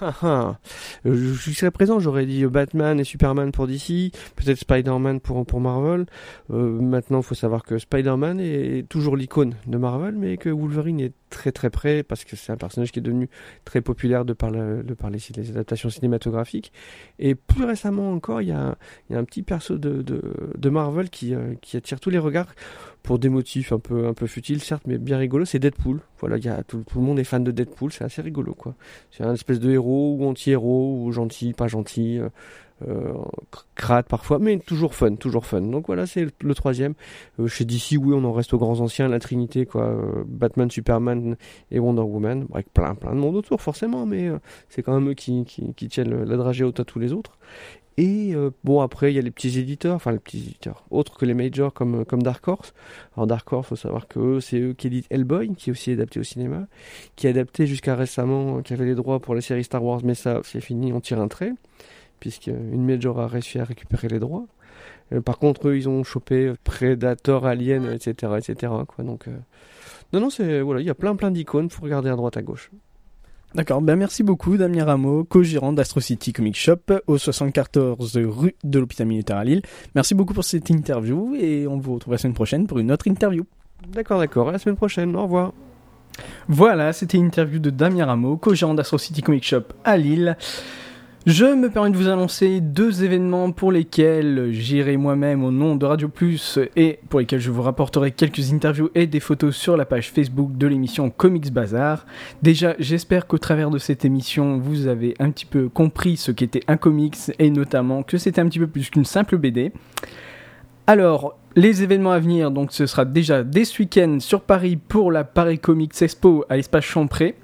Ah, 0.00 0.14
ah. 0.22 0.58
Euh, 1.06 1.34
Jusqu'à 1.34 1.70
présent, 1.70 2.00
j'aurais 2.00 2.26
dit 2.26 2.44
euh, 2.44 2.48
Batman 2.48 2.98
et 2.98 3.04
Superman 3.04 3.52
pour 3.52 3.66
DC, 3.66 4.12
peut-être 4.36 4.58
Spider-Man 4.58 5.20
pour, 5.20 5.44
pour 5.46 5.60
Marvel. 5.60 6.06
Euh, 6.50 6.80
maintenant, 6.80 7.18
il 7.18 7.24
faut 7.24 7.34
savoir 7.34 7.62
que 7.62 7.78
Spider-Man 7.78 8.40
est 8.40 8.88
toujours 8.88 9.16
l'icône 9.16 9.54
de 9.66 9.78
Marvel, 9.78 10.14
mais 10.16 10.36
que 10.36 10.48
Wolverine 10.48 11.00
est 11.00 11.12
très 11.30 11.50
très 11.50 11.70
près 11.70 12.02
parce 12.02 12.24
que 12.24 12.36
c'est 12.36 12.52
un 12.52 12.56
personnage 12.56 12.92
qui 12.92 12.98
est 12.98 13.02
devenu 13.02 13.28
très 13.64 13.80
populaire 13.80 14.24
de 14.24 14.32
par, 14.34 14.50
le- 14.50 14.84
les, 15.10 15.50
adaptations 15.50 15.90
cinématographiques. 15.90 16.72
Et 17.18 17.34
plus 17.34 17.64
récemment 17.64 18.12
encore, 18.12 18.42
il 18.42 18.48
y 18.48 18.52
a, 18.52 18.76
un 19.10 19.24
petit 19.24 19.42
perso 19.42 19.78
de, 19.78 20.02
de, 20.02 20.70
Marvel 20.70 21.08
euh, 21.24 21.54
qui 21.60 21.76
attire 21.76 22.00
tous 22.00 22.10
les 22.10 22.18
regards 22.18 22.54
pour 23.02 23.18
des 23.18 23.28
motifs 23.28 23.72
un 23.72 23.78
peu, 23.78 24.06
un 24.06 24.14
peu 24.14 24.26
futiles, 24.26 24.60
certes, 24.62 24.84
mais 24.86 24.98
bien 24.98 25.18
rigolos. 25.18 25.44
C'est 25.44 25.58
Deadpool. 25.58 26.00
Voilà, 26.20 26.36
il 26.38 26.44
y 26.44 26.48
a, 26.48 26.62
tout, 26.62 26.84
le 26.94 27.00
monde 27.00 27.18
est 27.18 27.24
fan 27.24 27.42
de 27.42 27.50
Deadpool, 27.50 27.92
c'est 27.92 28.04
assez 28.04 28.22
rigolo, 28.22 28.54
quoi. 28.54 28.74
C'est 29.10 29.24
un 29.24 29.34
espèce 29.34 29.58
de 29.60 29.70
héros 29.70 30.16
ou 30.18 30.24
anti-héros 30.26 31.02
ou 31.02 31.10
gentil, 31.12 31.52
pas 31.52 31.66
gentil, 31.66 32.18
euh, 32.18 32.28
euh, 32.88 33.12
cr- 33.52 33.64
crade 33.74 34.06
parfois, 34.06 34.38
mais 34.38 34.58
toujours 34.58 34.94
fun, 34.94 35.14
toujours 35.16 35.46
fun. 35.46 35.60
Donc 35.62 35.86
voilà, 35.86 36.06
c'est 36.06 36.26
le, 36.40 36.54
troisième. 36.54 36.94
Euh, 37.40 37.48
chez 37.48 37.64
DC, 37.64 37.96
oui, 38.00 38.14
on 38.14 38.24
en 38.24 38.32
reste 38.32 38.54
aux 38.54 38.58
grands 38.58 38.80
anciens, 38.80 39.08
la 39.08 39.18
Trinité, 39.18 39.66
quoi. 39.66 39.82
euh, 39.84 40.24
Batman, 40.26 40.70
Superman 40.70 41.36
et 41.70 41.78
Wonder 41.80 42.02
Woman, 42.02 42.46
avec 42.54 42.72
plein, 42.72 42.94
plein 42.94 43.14
de 43.14 43.20
monde 43.20 43.36
autour, 43.36 43.60
forcément, 43.60 44.06
mais 44.06 44.30
c'est 44.68 44.82
quand 44.82 44.94
même 44.94 45.10
eux 45.10 45.14
qui, 45.14 45.44
qui, 45.44 45.74
qui 45.74 45.88
tiennent 45.88 46.24
la 46.24 46.36
dragée 46.36 46.64
haute 46.64 46.80
à 46.80 46.84
tous 46.84 46.98
les 46.98 47.12
autres. 47.12 47.38
Et 47.98 48.34
euh, 48.34 48.50
bon, 48.64 48.80
après, 48.80 49.12
il 49.12 49.16
y 49.16 49.18
a 49.18 49.22
les 49.22 49.30
petits 49.30 49.58
éditeurs, 49.58 49.96
enfin 49.96 50.12
les 50.12 50.18
petits 50.18 50.38
éditeurs, 50.38 50.84
autres 50.90 51.18
que 51.18 51.26
les 51.26 51.34
majors 51.34 51.74
comme, 51.74 52.04
comme 52.04 52.22
Dark 52.22 52.46
Horse. 52.48 52.72
Alors 53.16 53.26
Dark 53.26 53.52
Horse, 53.52 53.68
faut 53.68 53.76
savoir 53.76 54.08
que 54.08 54.40
c'est 54.40 54.58
eux 54.60 54.72
qui 54.72 54.86
éditent 54.86 55.06
Hellboy, 55.10 55.54
qui 55.54 55.70
est 55.70 55.72
aussi 55.72 55.90
adapté 55.90 56.18
au 56.18 56.22
cinéma, 56.22 56.66
qui 57.16 57.26
est 57.26 57.30
adapté 57.30 57.66
jusqu'à 57.66 57.94
récemment, 57.94 58.58
euh, 58.58 58.62
qui 58.62 58.72
avait 58.72 58.86
les 58.86 58.94
droits 58.94 59.20
pour 59.20 59.34
la 59.34 59.42
série 59.42 59.64
Star 59.64 59.84
Wars, 59.84 60.00
mais 60.04 60.14
ça, 60.14 60.40
c'est 60.44 60.60
fini, 60.60 60.92
on 60.92 61.00
tire 61.00 61.20
un 61.20 61.28
trait, 61.28 61.52
puisque 62.18 62.46
une 62.46 62.84
major 62.84 63.20
a 63.20 63.26
réussi 63.26 63.58
à 63.58 63.64
récupérer 63.64 64.08
les 64.08 64.18
droits. 64.18 64.46
Euh, 65.12 65.20
par 65.20 65.38
contre, 65.38 65.68
eux, 65.68 65.76
ils 65.76 65.88
ont 65.88 66.02
chopé 66.02 66.52
Predator, 66.64 67.46
Alien, 67.46 67.84
etc., 67.92 68.32
etc. 68.38 68.72
Quoi, 68.88 69.04
donc, 69.04 69.28
euh, 69.28 69.36
non, 70.12 70.20
non, 70.20 70.30
c'est 70.30 70.60
voilà, 70.62 70.80
il 70.80 70.86
y 70.86 70.90
a 70.90 70.94
plein, 70.94 71.14
plein 71.16 71.30
d'icônes. 71.30 71.70
Faut 71.70 71.82
regarder 71.82 72.08
à 72.10 72.16
droite, 72.16 72.36
à 72.36 72.42
gauche. 72.42 72.70
D'accord, 73.54 73.82
ben 73.82 73.96
merci 73.96 74.22
beaucoup 74.22 74.56
Damien 74.56 74.86
Rameau, 74.86 75.24
co-gérant 75.24 75.74
d'Astro 75.74 76.00
City 76.00 76.32
Comic 76.32 76.56
Shop 76.56 76.78
au 77.06 77.18
74 77.18 78.16
rue 78.16 78.54
de 78.64 78.78
l'hôpital 78.78 79.06
militaire 79.06 79.36
à 79.36 79.44
Lille. 79.44 79.60
Merci 79.94 80.14
beaucoup 80.14 80.32
pour 80.32 80.44
cette 80.44 80.70
interview 80.70 81.34
et 81.38 81.66
on 81.66 81.76
vous 81.76 81.94
retrouve 81.94 82.12
la 82.12 82.18
semaine 82.18 82.32
prochaine 82.32 82.66
pour 82.66 82.78
une 82.78 82.90
autre 82.90 83.06
interview. 83.06 83.44
D'accord, 83.88 84.20
d'accord. 84.20 84.48
À 84.48 84.52
la 84.52 84.58
semaine 84.58 84.76
prochaine. 84.76 85.14
Au 85.16 85.24
revoir. 85.24 85.52
Voilà, 86.48 86.94
c'était 86.94 87.18
une 87.18 87.26
interview 87.26 87.58
de 87.58 87.68
Damien 87.68 88.06
Rameau, 88.06 88.38
co-gérant 88.38 88.72
d'Astro 88.72 88.96
City 88.96 89.20
Comic 89.20 89.44
Shop 89.44 89.64
à 89.84 89.98
Lille. 89.98 90.36
Je 91.24 91.44
me 91.44 91.70
permets 91.70 91.90
de 91.90 91.96
vous 91.96 92.08
annoncer 92.08 92.60
deux 92.60 93.04
événements 93.04 93.52
pour 93.52 93.70
lesquels 93.70 94.48
j'irai 94.50 94.96
moi-même 94.96 95.44
au 95.44 95.52
nom 95.52 95.76
de 95.76 95.86
Radio 95.86 96.08
Plus 96.08 96.58
et 96.74 96.98
pour 97.08 97.20
lesquels 97.20 97.38
je 97.38 97.52
vous 97.52 97.62
rapporterai 97.62 98.10
quelques 98.10 98.52
interviews 98.52 98.90
et 98.96 99.06
des 99.06 99.20
photos 99.20 99.54
sur 99.54 99.76
la 99.76 99.84
page 99.84 100.10
Facebook 100.10 100.58
de 100.58 100.66
l'émission 100.66 101.10
Comics 101.10 101.52
Bazar. 101.52 102.06
Déjà, 102.42 102.74
j'espère 102.80 103.28
qu'au 103.28 103.38
travers 103.38 103.70
de 103.70 103.78
cette 103.78 104.04
émission, 104.04 104.58
vous 104.58 104.88
avez 104.88 105.14
un 105.20 105.30
petit 105.30 105.46
peu 105.46 105.68
compris 105.68 106.16
ce 106.16 106.32
qu'était 106.32 106.64
un 106.66 106.76
comics 106.76 107.16
et 107.38 107.50
notamment 107.50 108.02
que 108.02 108.18
c'était 108.18 108.40
un 108.40 108.48
petit 108.48 108.58
peu 108.58 108.66
plus 108.66 108.90
qu'une 108.90 109.04
simple 109.04 109.38
BD. 109.38 109.70
Alors, 110.88 111.38
les 111.54 111.84
événements 111.84 112.10
à 112.10 112.18
venir, 112.18 112.50
donc 112.50 112.72
ce 112.72 112.86
sera 112.86 113.04
déjà 113.04 113.44
dès 113.44 113.64
ce 113.64 113.80
week-end 113.80 114.18
sur 114.18 114.40
Paris 114.40 114.76
pour 114.76 115.12
la 115.12 115.22
Paris 115.22 115.60
Comics 115.60 116.02
Expo 116.02 116.44
à 116.48 116.56
l'espace 116.56 116.84
Champré 116.84 117.36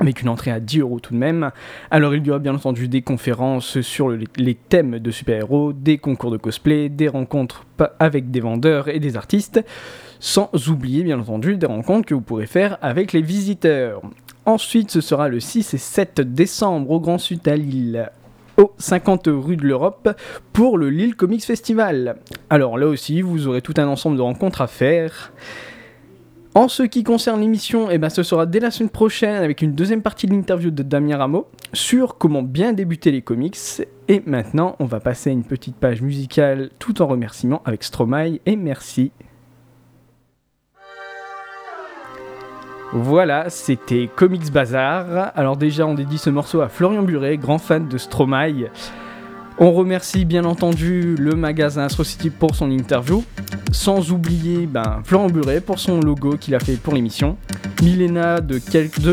avec 0.00 0.22
une 0.22 0.28
entrée 0.28 0.50
à 0.50 0.60
10 0.60 0.80
euros 0.80 0.98
tout 1.00 1.12
de 1.14 1.18
même. 1.18 1.50
Alors 1.90 2.14
il 2.14 2.26
y 2.26 2.30
aura 2.30 2.38
bien 2.38 2.54
entendu 2.54 2.88
des 2.88 3.02
conférences 3.02 3.80
sur 3.82 4.08
le- 4.08 4.24
les 4.36 4.54
thèmes 4.54 4.98
de 4.98 5.10
super-héros, 5.10 5.72
des 5.72 5.98
concours 5.98 6.30
de 6.30 6.36
cosplay, 6.38 6.88
des 6.88 7.08
rencontres 7.08 7.64
avec 7.98 8.30
des 8.30 8.40
vendeurs 8.40 8.88
et 8.88 8.98
des 9.00 9.16
artistes. 9.16 9.60
sans 10.22 10.50
oublier 10.68 11.02
bien 11.02 11.18
entendu 11.18 11.56
des 11.56 11.64
rencontres 11.64 12.06
que 12.06 12.12
vous 12.12 12.20
pourrez 12.20 12.44
faire 12.44 12.76
avec 12.82 13.14
les 13.14 13.22
visiteurs. 13.22 14.02
Ensuite, 14.44 14.90
ce 14.90 15.00
sera 15.00 15.28
le 15.30 15.40
6 15.40 15.72
et 15.72 15.78
7 15.78 16.20
décembre 16.20 16.90
au 16.90 17.00
Grand 17.00 17.16
Sud 17.16 17.48
à 17.48 17.56
Lille, 17.56 18.10
au 18.58 18.70
50 18.76 19.28
rue 19.32 19.56
de 19.56 19.64
l'Europe, 19.66 20.10
pour 20.52 20.76
le 20.76 20.90
Lille 20.90 21.16
Comics 21.16 21.42
Festival. 21.42 22.16
Alors 22.50 22.76
là 22.76 22.86
aussi, 22.86 23.22
vous 23.22 23.46
aurez 23.48 23.62
tout 23.62 23.72
un 23.78 23.86
ensemble 23.86 24.18
de 24.18 24.22
rencontres 24.22 24.60
à 24.60 24.66
faire. 24.66 25.32
En 26.52 26.66
ce 26.66 26.82
qui 26.82 27.04
concerne 27.04 27.40
l'émission, 27.40 27.90
eh 27.92 27.98
ben, 27.98 28.10
ce 28.10 28.24
sera 28.24 28.44
dès 28.44 28.58
la 28.58 28.72
semaine 28.72 28.90
prochaine 28.90 29.40
avec 29.40 29.62
une 29.62 29.72
deuxième 29.72 30.02
partie 30.02 30.26
de 30.26 30.32
l'interview 30.32 30.72
de 30.72 30.82
Damien 30.82 31.16
Rameau 31.16 31.46
sur 31.72 32.18
comment 32.18 32.42
bien 32.42 32.72
débuter 32.72 33.12
les 33.12 33.22
comics. 33.22 33.56
Et 34.08 34.20
maintenant, 34.26 34.74
on 34.80 34.84
va 34.84 34.98
passer 34.98 35.30
à 35.30 35.32
une 35.32 35.44
petite 35.44 35.76
page 35.76 36.02
musicale 36.02 36.70
tout 36.80 37.02
en 37.02 37.06
remerciement 37.06 37.62
avec 37.64 37.84
Stromae 37.84 38.40
et 38.46 38.56
merci. 38.56 39.12
Voilà, 42.92 43.48
c'était 43.48 44.10
Comics 44.16 44.50
Bazar. 44.50 45.30
Alors 45.36 45.56
déjà, 45.56 45.86
on 45.86 45.94
dédie 45.94 46.18
ce 46.18 46.30
morceau 46.30 46.62
à 46.62 46.68
Florian 46.68 47.04
Buret, 47.04 47.36
grand 47.36 47.58
fan 47.58 47.86
de 47.86 47.96
Stromae. 47.96 48.70
On 49.62 49.72
remercie 49.72 50.24
bien 50.24 50.46
entendu 50.46 51.16
le 51.18 51.34
magasin 51.34 51.82
Astro 51.82 52.02
City 52.02 52.30
pour 52.30 52.54
son 52.54 52.70
interview, 52.70 53.22
sans 53.72 54.10
oublier 54.10 54.64
ben, 54.64 55.02
Florent 55.04 55.26
Buret 55.26 55.60
pour 55.60 55.78
son 55.78 56.00
logo 56.00 56.38
qu'il 56.38 56.54
a 56.54 56.60
fait 56.60 56.76
pour 56.76 56.94
l'émission, 56.94 57.36
Milena 57.82 58.40
de, 58.40 58.58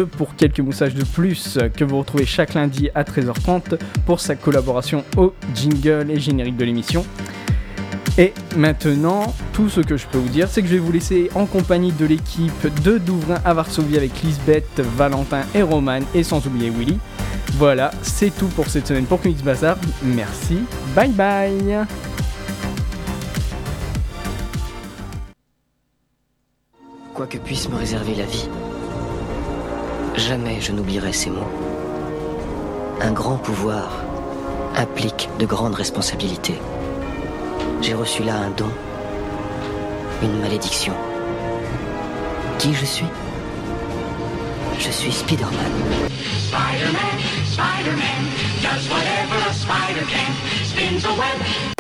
pour 0.06 0.38
quelques 0.38 0.62
moussages 0.62 0.96
de 0.96 1.04
plus 1.04 1.60
que 1.76 1.84
vous 1.84 2.00
retrouvez 2.00 2.26
chaque 2.26 2.54
lundi 2.54 2.90
à 2.96 3.04
13h30 3.04 3.78
pour 4.06 4.22
sa 4.22 4.36
collaboration 4.36 5.04
au 5.18 5.34
jingle 5.54 6.12
et 6.12 6.20
générique 6.22 6.56
de 6.56 6.64
l'émission. 6.64 7.06
Et 8.18 8.34
maintenant, 8.56 9.36
tout 9.52 9.68
ce 9.68 9.82
que 9.82 9.98
je 9.98 10.08
peux 10.08 10.18
vous 10.18 10.30
dire, 10.30 10.48
c'est 10.48 10.62
que 10.62 10.70
je 10.70 10.76
vais 10.76 10.80
vous 10.80 10.94
laisser 10.94 11.30
en 11.36 11.46
compagnie 11.46 11.92
de 11.92 12.06
l'équipe 12.06 12.82
de 12.86 12.98
Douvrin 13.00 13.42
à 13.44 13.54
Varsovie 13.54 13.98
avec 13.98 14.24
Lisbeth, 14.24 14.80
Valentin 14.80 15.42
et 15.54 15.62
Roman, 15.62 16.00
et 16.16 16.24
sans 16.24 16.48
oublier 16.48 16.70
Willy. 16.70 17.00
Voilà, 17.58 17.90
c'est 18.04 18.30
tout 18.30 18.50
pour 18.50 18.68
cette 18.68 18.86
semaine 18.86 19.08
pour 19.08 19.20
Comics 19.20 19.44
Bazar. 19.44 19.78
Merci, 20.04 20.60
bye 20.96 21.10
bye 21.10 21.88
Quoi 27.16 27.26
que 27.26 27.40
puisse 27.40 27.68
me 27.68 27.76
réserver 27.76 28.14
la 28.14 28.26
vie, 28.26 28.48
jamais 30.16 30.62
je 30.62 30.72
n'oublierai 30.72 31.12
ces 31.12 31.32
mots. 31.32 31.50
Un 33.02 33.12
grand 33.12 33.38
pouvoir 33.38 34.04
implique 34.76 35.28
de 35.40 35.48
grandes 35.48 35.74
responsabilités. 35.74 36.60
J'ai 37.82 37.96
reçu 37.96 38.22
là 38.22 38.36
un 38.36 38.52
don, 38.52 38.70
une 40.22 40.40
malédiction. 40.42 40.94
Qui 42.60 42.76
je 42.76 42.86
suis? 42.86 43.08
Je 44.80 44.92
suis 44.92 45.12
Spider-Man. 45.12 45.72
Spider-Man, 46.50 47.20
Spider-Man, 47.46 48.26
does 48.62 48.88
whatever 48.90 49.36
a 49.50 49.54
spider 49.54 50.06
can. 50.06 50.34
Spins 50.64 51.04
a 51.06 51.14
web 51.16 51.77